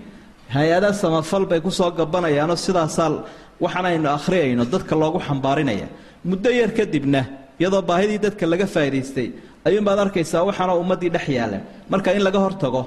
hay'ada 0.56 0.94
samafal 0.94 1.46
bay 1.46 1.60
ku 1.62 1.72
soo 1.72 1.92
gabanayaanoo 1.92 2.56
sidaasaa 2.56 3.24
waxaan 3.64 3.86
aynu 3.86 4.08
akhriyayno 4.18 4.64
dadka 4.74 4.96
loogu 4.96 5.20
xambaarinaya. 5.28 5.88
Muddo 6.30 6.50
yar 6.60 6.72
kadibna 6.78 7.22
iyadoo 7.60 7.82
baahidii 7.82 8.20
dadka 8.26 8.46
laga 8.52 8.68
faa'idaystay 8.76 9.28
ayuunbaad 9.68 10.00
arkaysaa 10.06 10.44
waxaanoo 10.50 10.78
ummaddii 10.84 11.10
dhex 11.16 11.28
yaalla. 11.38 11.60
Marka 11.90 12.14
in 12.18 12.24
laga 12.28 12.40
hortago 12.46 12.82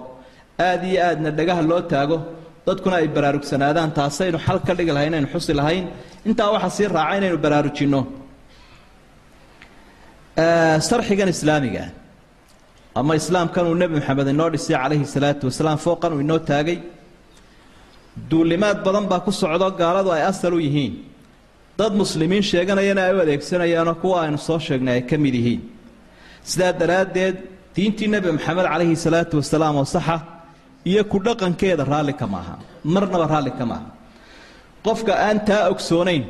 aad 0.66 0.82
iyo 0.90 0.98
aadna 1.08 1.30
dhagaha 1.38 1.62
loo 1.70 1.82
taago 1.92 2.16
dadkuna 2.66 2.96
ay 3.00 3.08
baraarugsanaadaan 3.16 3.90
taasaynu 3.98 4.38
xal 4.46 4.58
ka 4.66 4.72
dhigi 4.78 4.92
lahayn 4.96 5.14
aynu 5.18 5.28
xusi 5.34 5.52
lahayn. 5.60 5.84
Intaa 6.28 6.48
waxaa 6.54 6.72
sii 6.76 6.88
raaca 6.96 7.14
inaynu 7.18 7.38
baraarujinno. 7.44 8.00
Sarxigan 10.88 11.28
islaamiga 11.34 11.84
ama 12.98 13.12
islaamkan 13.20 13.64
uu 13.70 13.76
nebi 13.82 13.94
maxamed 13.98 14.28
inoo 14.34 14.48
dhisay 14.54 14.76
calayhi 14.82 15.06
salaatu 15.14 15.42
wasalaam 15.48 15.78
fooqan 15.86 16.10
uu 16.16 16.20
inoo 16.26 16.38
taagay 16.50 16.78
duulimaad 18.30 18.78
badan 18.86 19.04
baa 19.10 19.20
ku 19.26 19.30
socdo 19.40 19.66
gaaladu 19.80 20.10
ay 20.16 20.22
asal 20.30 20.52
u 20.58 20.60
yihiin. 20.66 20.92
Dad 21.78 21.92
muslimiin 22.02 22.42
sheeganayana 22.50 23.00
ay 23.06 23.12
u 23.16 23.18
adeegsanayaanoo 23.24 23.96
kuwa 24.02 24.16
aynu 24.24 24.38
soo 24.48 24.58
sheegnay 24.66 24.94
ay 24.98 25.02
ka 25.10 25.16
mid 25.24 25.34
yihiin. 25.40 25.60
Sidaa 26.50 26.72
daraaddeed 26.80 27.36
diintii 27.74 28.08
nebi 28.14 28.28
maxamed 28.36 28.66
calayhi 28.72 28.96
salaatu 29.06 29.34
wasalaam 29.40 29.76
oo 29.82 29.86
saxa 29.94 30.16
iyo 30.84 31.04
ku 31.04 31.18
dhaqankeeda 31.26 31.84
raalli 31.84 32.12
ka 32.20 32.26
maaha 32.26 32.54
marnaba 32.84 33.26
raalli 33.26 33.50
ka 33.58 33.64
maaha. 33.66 33.88
Qofka 34.84 35.12
aan 35.26 35.38
taa 35.48 35.68
ogsoonayn 35.72 36.24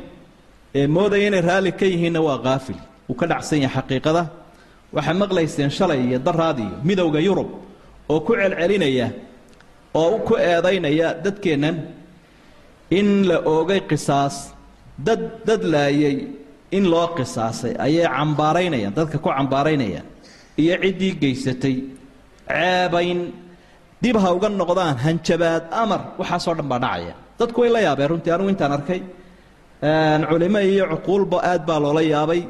ee 0.75 0.87
moodaya 0.87 1.27
inay 1.27 1.41
raalli 1.41 1.71
ka 1.79 1.85
yihiinna 1.85 2.21
waa 2.27 2.37
kaafil 2.47 2.79
uu 3.09 3.15
ka 3.19 3.25
dhacsan 3.31 3.61
yahay 3.65 3.75
xaqiiqada 3.81 4.23
waxaa 4.95 5.13
maqlayseen 5.21 5.69
shalay 5.77 5.99
iyo 6.07 6.19
daraad 6.27 6.57
iyo 6.59 6.75
midowda 6.87 7.19
yurub 7.27 7.49
oo 8.09 8.19
ku 8.25 8.33
celcelinaya 8.39 9.07
oo 9.93 10.17
ku 10.27 10.33
eedaynaya 10.37 11.07
dadkeennan 11.23 11.75
in 12.99 13.07
la 13.29 13.37
oogay 13.53 13.81
qisaas 13.89 14.35
dad 15.07 15.21
dad 15.47 15.61
laayay 15.73 16.15
in 16.77 16.85
loo 16.91 17.07
qisaasay 17.17 17.73
ayay 17.85 18.05
cambaaraynayaan 18.17 18.93
dadka 18.97 19.17
ku 19.23 19.29
cambaaraynayaan 19.29 20.05
iyo 20.61 20.73
ciddii 20.83 21.13
geysatay 21.21 21.75
ceebayn 22.49 23.19
dib 24.03 24.15
ha 24.23 24.29
uga 24.37 24.49
noqdaan 24.61 24.95
hanjabaad 25.05 25.63
amar 25.83 26.01
waxaasoo 26.19 26.53
dhan 26.57 26.67
baa 26.71 26.79
dhacaya. 26.85 27.13
Dadku 27.39 27.57
way 27.61 27.69
la 27.75 27.79
yaabeen 27.87 28.09
runtii 28.11 28.31
anugu 28.35 28.49
intaan 28.53 28.71
arkay. 28.77 29.01
Culimo 30.29 30.59
iyo 30.71 30.85
cuquulba 30.91 31.37
aad 31.51 31.61
baa 31.67 31.79
loola 31.83 32.01
yaabay. 32.13 32.41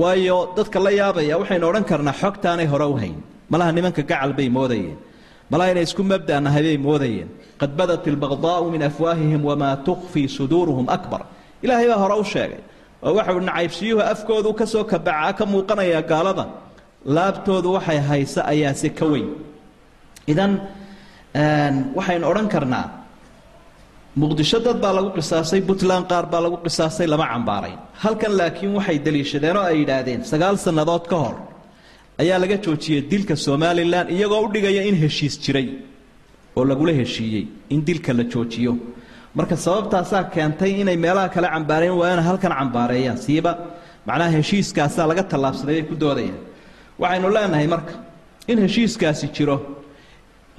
Waayo 0.00 0.38
dadka 0.56 0.78
la 0.86 0.90
yaabaya 1.00 1.34
waxaynu 1.40 1.64
odhan 1.70 1.84
karnaa 1.90 2.16
xogtaanay 2.22 2.66
hore 2.72 2.86
u 2.92 2.96
hayn. 3.02 3.16
Malaha 3.50 3.70
nimanka 3.76 4.02
gacal 4.10 4.32
bay 4.38 4.48
moodayeen. 4.56 4.98
Malaha 5.50 5.70
inay 5.72 5.84
isku 5.88 6.02
mabda'nahay 6.12 6.62
bay 6.68 6.78
moodayeen. 6.86 7.28
Qad 7.60 7.70
badat 7.78 8.02
ilbaqdaa'u 8.10 8.64
min 8.74 8.82
afwaahihim 8.90 9.40
wamaa 9.48 9.76
tukfii 9.86 10.28
suduuruhum 10.36 10.86
akbar. 10.96 11.20
Ilaahay 11.64 11.86
baa 11.90 12.00
hore 12.04 12.14
u 12.22 12.24
sheegay. 12.34 12.60
Oo 13.04 13.12
waxau 13.18 13.38
nacaybsiyuhu 13.48 14.02
afkoodu 14.12 14.50
ka 14.58 14.64
soo 14.72 14.84
kabacaa 14.92 15.32
ka 15.38 15.44
muuqanayaa 15.52 16.02
gaalada. 16.10 16.44
Laabtoodu 17.16 17.68
waxay 17.76 17.98
haysa 18.08 18.40
ayaase 18.52 18.88
ka 18.98 19.06
weyn 19.12 19.28
idan 20.32 20.52
waxaynu 21.98 22.24
odhan 22.32 22.48
karnaa 22.54 22.86
muqdisho 24.20 24.58
dad 24.66 24.78
baa 24.84 24.92
lagu 24.98 25.10
qisaasay 25.16 25.60
puntland 25.68 26.04
qaar 26.10 26.24
baa 26.32 26.40
lagu 26.46 26.56
qisaasay 26.66 27.06
lama 27.12 27.26
cambaarayn 27.32 27.78
halkan 28.02 28.32
laakiin 28.40 28.72
waxay 28.78 28.98
daliishadeen 29.06 29.56
oo 29.60 29.66
ay 29.70 29.76
yidhaahdeen 29.82 30.20
sagaal 30.32 30.56
sannadood 30.66 31.04
ka 31.10 31.16
hor 31.24 31.34
ayaa 32.22 32.38
laga 32.42 32.56
joojiyey 32.64 33.00
dilka 33.12 33.34
somalilan 33.46 34.06
iyagoo 34.16 34.40
u 34.46 34.48
dhigaya 34.54 34.82
in 34.90 34.96
heshiis 35.02 35.34
jiray 35.44 35.66
oo 36.56 36.64
lagula 36.70 36.92
heshiiyey 37.00 37.44
in 37.74 37.80
dilka 37.88 38.12
la 38.18 38.24
joojiyo. 38.32 38.72
Marka 39.38 39.56
sababtaasaa 39.66 40.22
keentay 40.34 40.72
inay 40.82 40.96
meelaha 41.04 41.28
kale 41.34 41.48
cambaareen 41.54 41.94
waayana 42.00 42.22
halkan 42.28 42.52
cambaareeyaan. 42.58 43.18
Siiba 43.24 43.52
macnaha 44.08 44.30
heshiiskaasaa 44.38 45.06
laga 45.10 45.22
tallaabsaday 45.32 45.76
ay 45.80 45.84
ku 45.90 45.94
doodayaan. 46.02 46.38
Waxaynu 47.02 47.28
leenahay 47.36 47.66
marka 47.74 47.94
in 48.50 48.58
heshiiskaasi 48.64 49.26
jiro 49.36 49.56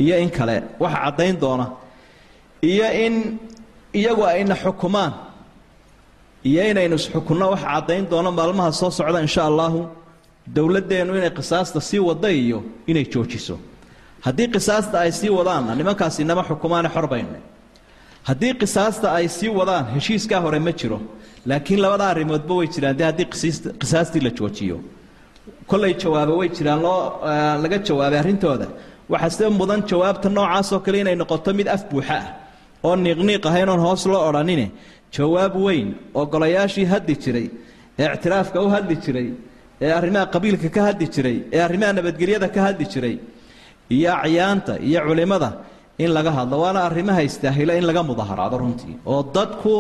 iyo 0.04 0.16
in 0.24 0.30
kale 0.30 0.64
waxa 0.80 0.98
caddayn 1.06 1.36
doona 1.40 1.66
iyo 2.62 2.88
in 3.06 3.16
iyagu 3.94 4.24
ayna 4.26 4.56
xukumaan 4.56 5.14
iyo 6.50 6.62
inaynu 6.72 6.96
isxukunno 6.96 7.46
waxa 7.54 7.68
caddayn 7.74 8.06
doono 8.12 8.32
maalmaha 8.32 8.72
soo 8.72 8.92
socda 8.92 9.20
insha 9.22 9.44
allahu 9.50 9.80
dowladdeennu 10.56 11.14
inay 11.20 11.32
qisaasta 11.40 11.80
sii 11.82 12.00
wadda 12.00 12.30
iyo 12.32 12.64
inay 12.88 13.06
joojiso. 13.14 13.56
Haddii 14.26 14.48
qisaasta 14.56 15.00
ay 15.00 15.12
sii 15.12 15.30
wadaanna 15.30 15.76
nimankaasi 15.76 16.22
inama 16.22 16.44
xukumaane 16.50 16.90
xor 16.96 17.06
haddii 18.30 18.54
qisaasta 18.62 19.08
ay 19.18 19.28
sii 19.38 19.50
wadaan 19.60 19.86
heshiiskaa 19.96 20.40
hore 20.46 20.60
ma 20.60 20.72
jiro. 20.72 21.00
Laakiin 21.46 21.80
labada 21.82 22.06
arrimoodba 22.08 22.54
way 22.56 22.68
jiraan 22.68 22.98
dee 22.98 23.06
haddii 23.06 23.26
qisaastii 23.82 24.22
la 24.26 24.30
joojiyo. 24.38 24.78
Kollay 25.68 25.94
jawaabo 25.94 26.38
way 26.38 26.50
jiraan 26.50 26.82
loo 26.82 27.00
laga 27.64 27.78
jawaabay 27.88 28.20
arrintooda 28.20 28.68
waxaa 29.12 29.30
sida 29.36 29.50
mudan 29.60 29.82
jawaabta 29.90 30.28
noocaasoo 30.38 30.80
kale 30.86 30.98
inay 31.04 31.16
noqoto 31.22 31.50
mid 31.60 31.68
af 31.76 31.82
buuxa 31.92 32.16
ah 32.22 32.26
oo 32.88 32.96
niiqniiq 33.06 33.44
ahayn 33.50 33.70
oon 33.72 33.82
hoos 33.86 34.04
loo 34.12 34.22
odhanine 34.30 34.66
jawaab 35.16 35.54
weyn 35.66 35.88
oo 36.18 36.26
golayaashii 36.34 36.86
haddi 36.94 37.14
jiray 37.24 37.48
ee 38.02 38.08
ictiraafka 38.16 38.58
u 38.66 38.68
hadli 38.76 38.96
jiray 39.06 39.28
ee 39.86 39.92
arrimaha 40.00 40.26
qabiilka 40.34 40.70
ka 40.76 40.82
hadli 40.88 41.06
jiray 41.16 41.38
ee 41.56 41.62
arrimaha 41.68 41.92
nabadgelyada 41.98 42.48
ka 42.56 42.60
hadli 42.68 42.86
jiray 42.94 43.16
iyo 43.96 44.12
acyaanta 44.26 44.74
iyo 44.88 45.00
culimmada 45.08 45.50
in 46.04 46.10
laga 46.18 46.32
hadlo. 46.38 46.56
Waana 46.64 46.80
arrimaha 46.90 47.22
istaahila 47.30 47.74
in 47.80 47.86
laga 47.90 48.02
mudaharaado 48.10 48.56
runtii 48.64 48.96
oo 49.12 49.22
dadku 49.36 49.74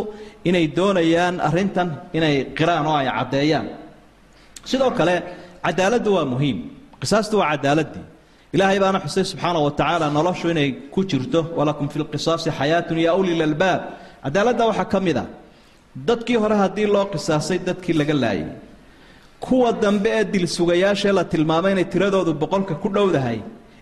inay 0.50 0.66
doonayaan 0.78 1.36
arrintan 1.48 1.90
inay 2.18 2.36
qiraan 2.58 2.86
oo 2.92 2.96
ay 3.02 3.08
caddeeyaan. 3.18 3.68
Sidoo 4.70 4.92
kale 5.00 5.16
cadaaladdu 5.66 6.10
waa 6.18 6.26
muhiim. 6.34 6.58
Qisaastu 7.02 7.36
waa 7.42 7.50
cadaaladii 7.54 8.04
ilaahay 8.56 8.80
baana 8.84 9.00
xusay 9.06 9.26
subxaana 9.32 9.60
wa 9.66 9.72
tacaala 9.80 10.06
noloshu 10.18 10.46
inay 10.54 10.70
ku 10.94 11.00
jirto 11.12 11.40
walakum 11.58 11.86
fi 11.92 11.98
lqisaasi 12.04 12.50
xayaatun 12.60 12.98
ya 13.08 13.12
uli 13.20 13.34
lalbaab. 13.42 13.82
Cadaaladda 14.26 14.64
waxaa 14.70 14.88
ka 14.94 15.00
mid 15.08 15.18
a 15.24 15.26
dadkii 16.08 16.38
hore 16.44 16.56
haddii 16.64 16.88
loo 16.96 17.06
qisaasay 17.14 17.58
dadkii 17.68 17.96
laga 18.00 18.14
laayay. 18.24 18.50
Kuwa 19.46 19.70
dambe 19.84 20.10
ee 20.20 20.24
dilsugayaashee 20.34 21.12
la 21.18 21.24
tilmaamay 21.32 21.72
inay 21.76 21.88
tiradoodu 21.94 22.32
boqolka 22.42 22.74
ku 22.84 22.88
dhowdahay 22.96 23.40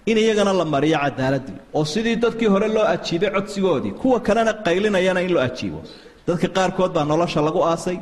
in 0.10 0.18
iyagana 0.24 0.54
la 0.60 0.66
mariyo 0.74 0.98
cadaaladii. 1.04 1.58
Oo 1.78 1.86
sidii 1.94 2.16
dadkii 2.24 2.50
hore 2.54 2.68
loo 2.76 2.86
ajiibay 2.94 3.30
codsigoodii 3.36 3.94
kuwa 4.02 4.18
kalena 4.28 4.54
qaylinayana 4.66 5.20
in 5.26 5.32
loo 5.36 5.44
ajiibo. 5.50 5.80
Dadka 6.28 6.48
qaarkood 6.58 6.92
baa 6.96 7.06
nolosha 7.12 7.40
lagu 7.48 7.60
aasay 7.72 7.98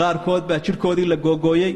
qaarkood 0.00 0.42
baa 0.50 0.58
jidhkoodii 0.64 1.06
la 1.12 1.16
googooyey 1.26 1.72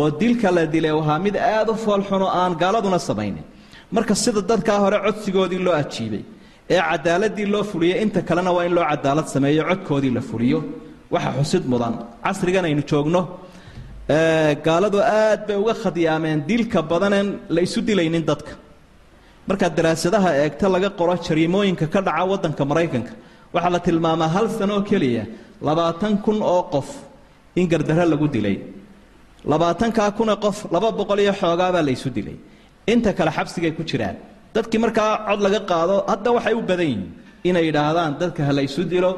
oo 0.00 0.08
dilka 0.20 0.48
la 0.56 0.62
dilay 0.74 0.92
wahaa 0.98 1.18
mid 1.26 1.36
aad 1.36 1.68
u 1.72 1.74
foolxuno 1.84 2.26
aan 2.40 2.52
gaaladuna 2.62 2.98
samaynin 3.08 3.44
marka 3.96 4.14
sida 4.22 4.40
dadkaa 4.50 4.78
hore 4.84 4.98
codsigoodii 5.06 5.60
loo 5.66 5.74
ajiibay 5.82 6.22
ee 6.74 6.80
cadaaladii 6.90 7.46
loo 7.54 7.64
fuliyey 7.70 7.96
inta 8.04 8.20
kalena 8.28 8.50
waa 8.56 8.64
in 8.68 8.72
loo 8.78 8.84
cadaalad 8.90 9.26
sameeyo 9.34 9.62
codkoodii 9.70 10.12
la 10.18 10.22
fuliyo. 10.30 10.58
Waxa 11.14 11.30
xusid 11.38 11.64
mudan. 11.72 11.94
Casrigan 12.24 12.64
aynu 12.68 12.82
joogno. 12.90 13.20
Gaaladu 14.66 14.98
aad 15.00 15.40
bay 15.48 15.56
uga 15.62 15.74
khadyaameen 15.82 16.38
dilka 16.48 16.80
badaneen 16.90 17.28
la 17.54 17.60
isu 17.66 17.80
dilaynin 17.88 18.24
dadka. 18.30 18.52
Markaad 19.48 19.72
daraasadaha 19.78 20.30
eegta 20.42 20.66
laga 20.74 20.90
qoro 20.98 21.14
jariimooyinka 21.26 21.86
ka 21.94 22.00
dhaca 22.06 22.24
waddanka 22.30 22.62
maraykanka 22.70 23.12
waxaa 23.54 23.70
la 23.76 23.80
tilmaamaa 23.86 24.28
hal 24.34 24.46
sano 24.58 24.76
keliya. 24.88 25.24
Labaatan 25.66 26.14
kun 26.24 26.38
oo 26.42 26.62
qof 26.74 26.88
in 27.56 27.66
gardarro 27.72 28.04
lagu 28.12 28.26
dilay. 28.34 28.56
Labaatankaa 29.52 30.10
kunee 30.18 30.36
qof 30.44 30.56
laba 30.74 30.88
boqol 30.98 31.20
iyo 31.24 31.32
xoogaabaa 31.40 31.82
la 31.86 31.90
isu 31.96 32.08
dilay 32.16 32.36
inta 32.92 33.12
kale 33.18 33.30
xabsigay 33.36 33.72
ku 33.76 33.82
jiraan. 33.90 34.16
Dadkii 34.54 34.78
markaa 34.84 35.10
cod 35.28 35.40
laga 35.46 35.60
qaado 35.70 35.96
hadda 36.12 36.28
waxay 36.36 36.54
u 36.54 36.62
badan 36.70 36.86
yihiin 36.90 37.02
inay 37.48 37.64
yidhaahdaan 37.68 38.12
dadka 38.20 38.40
ha 38.46 38.52
la 38.58 38.62
dilo 38.92 39.10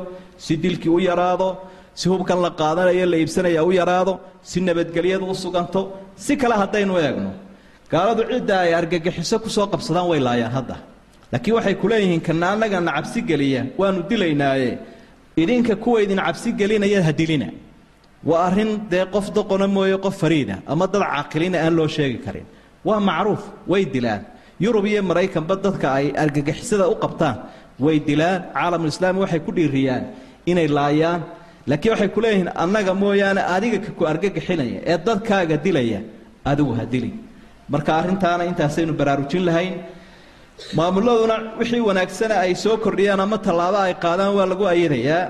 si 0.45 0.57
dilkii 0.63 0.93
u 0.97 0.99
yaraado 1.09 1.49
si 1.95 2.09
hubkan 2.09 2.39
la 2.45 2.51
qaadanayo 2.61 3.07
la 3.13 3.17
iibsanaya 3.17 3.65
u 3.69 3.71
yaraado 3.81 4.21
si 4.43 4.61
nabadgelyadu 4.61 5.25
u 5.33 5.35
suganto 5.35 5.81
si 6.25 6.37
kale 6.41 6.55
haddaynu 6.63 6.95
eegno. 7.05 7.31
Gaaladu 7.93 8.23
cidda 8.31 8.55
ay 8.65 8.73
argagixiso 8.81 9.37
ku 9.43 9.49
soo 9.57 9.67
qabsadaan 9.73 10.07
way 10.11 10.21
laayaan 10.27 10.53
hadda. 10.59 10.77
Laakiin 11.33 11.55
waxay 11.59 11.75
ku 11.81 11.87
leeyihiin 11.91 12.21
kana 12.27 12.47
annagana 12.55 12.91
cabsi 12.97 13.21
geliya 13.29 13.63
waanu 13.79 14.01
dilaynaaye. 14.11 14.79
Idinka 15.43 15.75
kuwa 15.77 16.03
idin 16.05 16.19
cabsi 16.27 16.49
gelinaya 16.61 17.03
ha 17.07 17.13
dilina. 17.13 17.49
Waa 18.29 18.47
arrin 18.49 18.71
dee 18.91 19.05
qof 19.15 19.27
doqona 19.37 19.67
mooye 19.69 19.97
qof 20.05 20.15
fariida 20.23 20.57
ama 20.67 20.87
dad 20.93 21.03
caaqilina 21.13 21.59
aan 21.65 21.75
loo 21.79 21.89
sheegi 21.97 22.19
karin 22.25 22.47
waa 22.89 23.01
macruuf 23.09 23.43
way 23.73 23.85
dilaan. 23.95 24.23
Yurub 24.65 24.85
iyo 24.91 25.03
maraykanba 25.11 25.55
dadka 25.65 25.87
ay 25.99 26.07
argagixisada 26.23 26.85
u 26.89 26.95
qabtaan 27.05 27.37
way 27.85 27.97
dilaan. 28.09 28.41
Caalamulislaami 28.55 29.19
waxay 29.25 29.41
ku 29.47 29.51
dhiiriyaan 29.57 30.05
inay 30.51 30.69
laayaan. 30.79 31.21
Laakiin 31.71 31.93
waxay 31.95 32.11
ku 32.15 32.21
annaga 32.63 32.93
mooyaane 33.03 33.43
adiga 33.55 33.79
ku 33.99 34.03
argagixinaya 34.13 34.79
ee 34.91 34.97
dadkaaga 35.07 35.57
dilaya 35.65 36.01
adigu 36.51 36.73
ha 36.79 36.85
dili. 36.93 37.11
Marka 37.73 37.91
arrintaana 38.01 38.43
intaasaynu 38.51 38.93
baraarujin 39.01 39.43
lahayn 39.49 39.75
maamuladuna 40.79 41.37
wixii 41.59 41.83
wanaagsana 41.89 42.35
ay 42.45 42.55
soo 42.55 42.77
kordhiyaan 42.85 43.21
ama 43.21 43.39
tallaabo 43.47 43.79
ay 43.87 43.95
qaadaan 44.05 44.33
waa 44.39 44.47
lagu 44.53 44.65
ayadayaa 44.75 45.23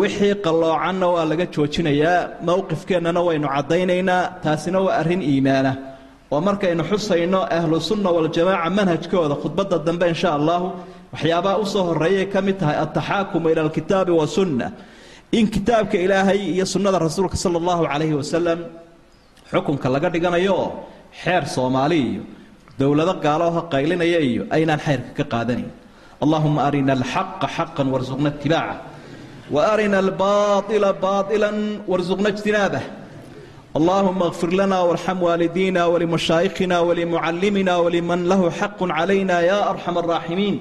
wixii 0.00 0.34
qalloocanna 0.44 1.06
waa 1.14 1.24
laga 1.30 1.46
joojinayaa. 1.54 2.18
Mowqifkeennana 2.48 3.20
waynu 3.28 3.48
caddaynaynaa. 3.54 4.22
Taasina 4.44 4.78
waa 4.86 4.96
arrin 5.00 5.22
iimaana 5.22 5.72
oo 6.34 6.40
markaynu 6.48 6.82
xusayno 6.90 7.40
ahlu 7.58 7.76
sunna 7.88 8.08
waljamaaca 8.16 8.70
manhajkooda 8.78 9.34
khudbadda 9.42 9.76
dambe 9.86 10.04
insha 10.12 10.28
allahu 10.38 10.66
waxyaabaha 11.14 11.56
u 11.62 11.66
soo 11.72 11.82
horreeyay 11.88 12.26
ka 12.32 12.38
mid 12.46 12.56
tahay 12.60 12.76
altaxaakumu 12.84 13.46
ila 13.52 13.60
alkitaabi 13.66 14.12
wasunna 14.20 14.66
in 15.38 15.44
kitaabka 15.54 15.96
ilaahay 16.04 16.40
iyo 16.54 16.64
sunnada 16.74 16.98
rasuulka 17.06 17.36
sala 17.44 17.56
allahu 17.62 17.82
calayhi 17.92 18.14
wasalam 18.22 18.58
xukunka 19.52 19.86
laga 19.94 20.08
dhiganayo 20.14 20.58
xeer 21.22 21.42
soomaali 21.54 21.98
iyo 22.10 22.22
dowlado 22.80 23.14
gaaloha 23.24 23.60
qaylinaya 23.72 24.20
iyo 24.30 24.42
aynaan 24.56 24.80
xeyrka 24.86 25.10
ka 25.18 25.24
qaadanayn 25.32 25.70
allahuma 26.24 26.60
arina 26.68 26.92
alxaqa 26.98 27.46
xaqan 27.56 27.86
warsuqna 27.94 28.28
itibaaca 28.34 28.76
wa 29.54 29.60
arina 29.72 29.96
albaaila 30.04 30.90
baailan 31.04 31.56
warsuqna 31.90 32.28
ijtinaabah 32.34 32.82
اللهم 33.77 34.19
اغفر 34.23 34.53
لنا 34.53 34.81
وارحم 34.81 35.23
والدينا 35.23 35.85
ولمشايخنا 35.85 36.79
ولمعلمنا 36.79 37.73
ولمن 37.77 38.19
له 38.29 38.49
حق 38.49 38.79
علينا 38.83 39.41
يا 39.41 39.69
أرحم 39.69 39.97
الراحمين 39.97 40.55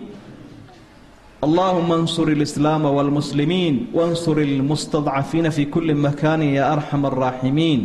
اللهم 1.44 1.92
انصر 1.92 2.22
الإسلام 2.22 2.84
والمسلمين 2.84 3.86
وانصر 3.94 4.36
المستضعفين 4.38 5.50
في 5.50 5.64
كل 5.64 5.94
مكان 5.94 6.42
يا 6.42 6.72
أرحم 6.72 7.06
الراحمين 7.06 7.80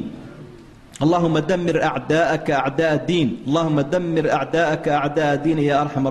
اللهم 1.02 1.38
دمر 1.38 1.84
أعداءك 1.84 2.52
أعداء 2.52 2.94
الدين 2.94 3.38
اللهم 3.48 3.82
دمر 3.82 4.32
أعداءك 4.32 4.88
أعداء 4.88 5.34
الدين 5.34 5.60
يا 5.60 5.82
أرحم 5.82 6.08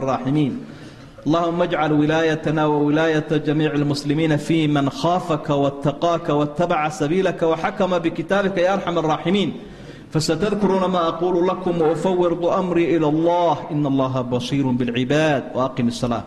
الراحمين 1.27 1.49
اللهم 1.49 1.63
اجعل 1.63 1.93
ولايتنا 1.93 2.67
وولاية 2.67 3.27
جميع 3.47 3.73
المسلمين 3.73 4.37
في 4.37 4.69
من 4.69 4.91
خافك 4.91 5.51
واتقاك 5.51 6.29
واتبع 6.29 6.89
سبيلك 6.89 7.43
وحكم 7.43 7.99
بكتابك 7.99 8.59
يا 8.59 8.75
أرحم 8.75 8.99
الراحمين 8.99 9.53
فستذكرون 10.11 10.85
ما 10.85 11.09
أقول 11.09 11.49
لكم 11.49 11.83
وأفوض 11.83 12.47
أمري 12.47 12.97
إلى 12.97 13.07
الله 13.07 13.59
إن 13.71 13.87
الله 13.87 14.21
بصير 14.21 14.67
بالعباد 14.71 15.45
وأقم 15.55 15.89
الصلاة 15.89 16.25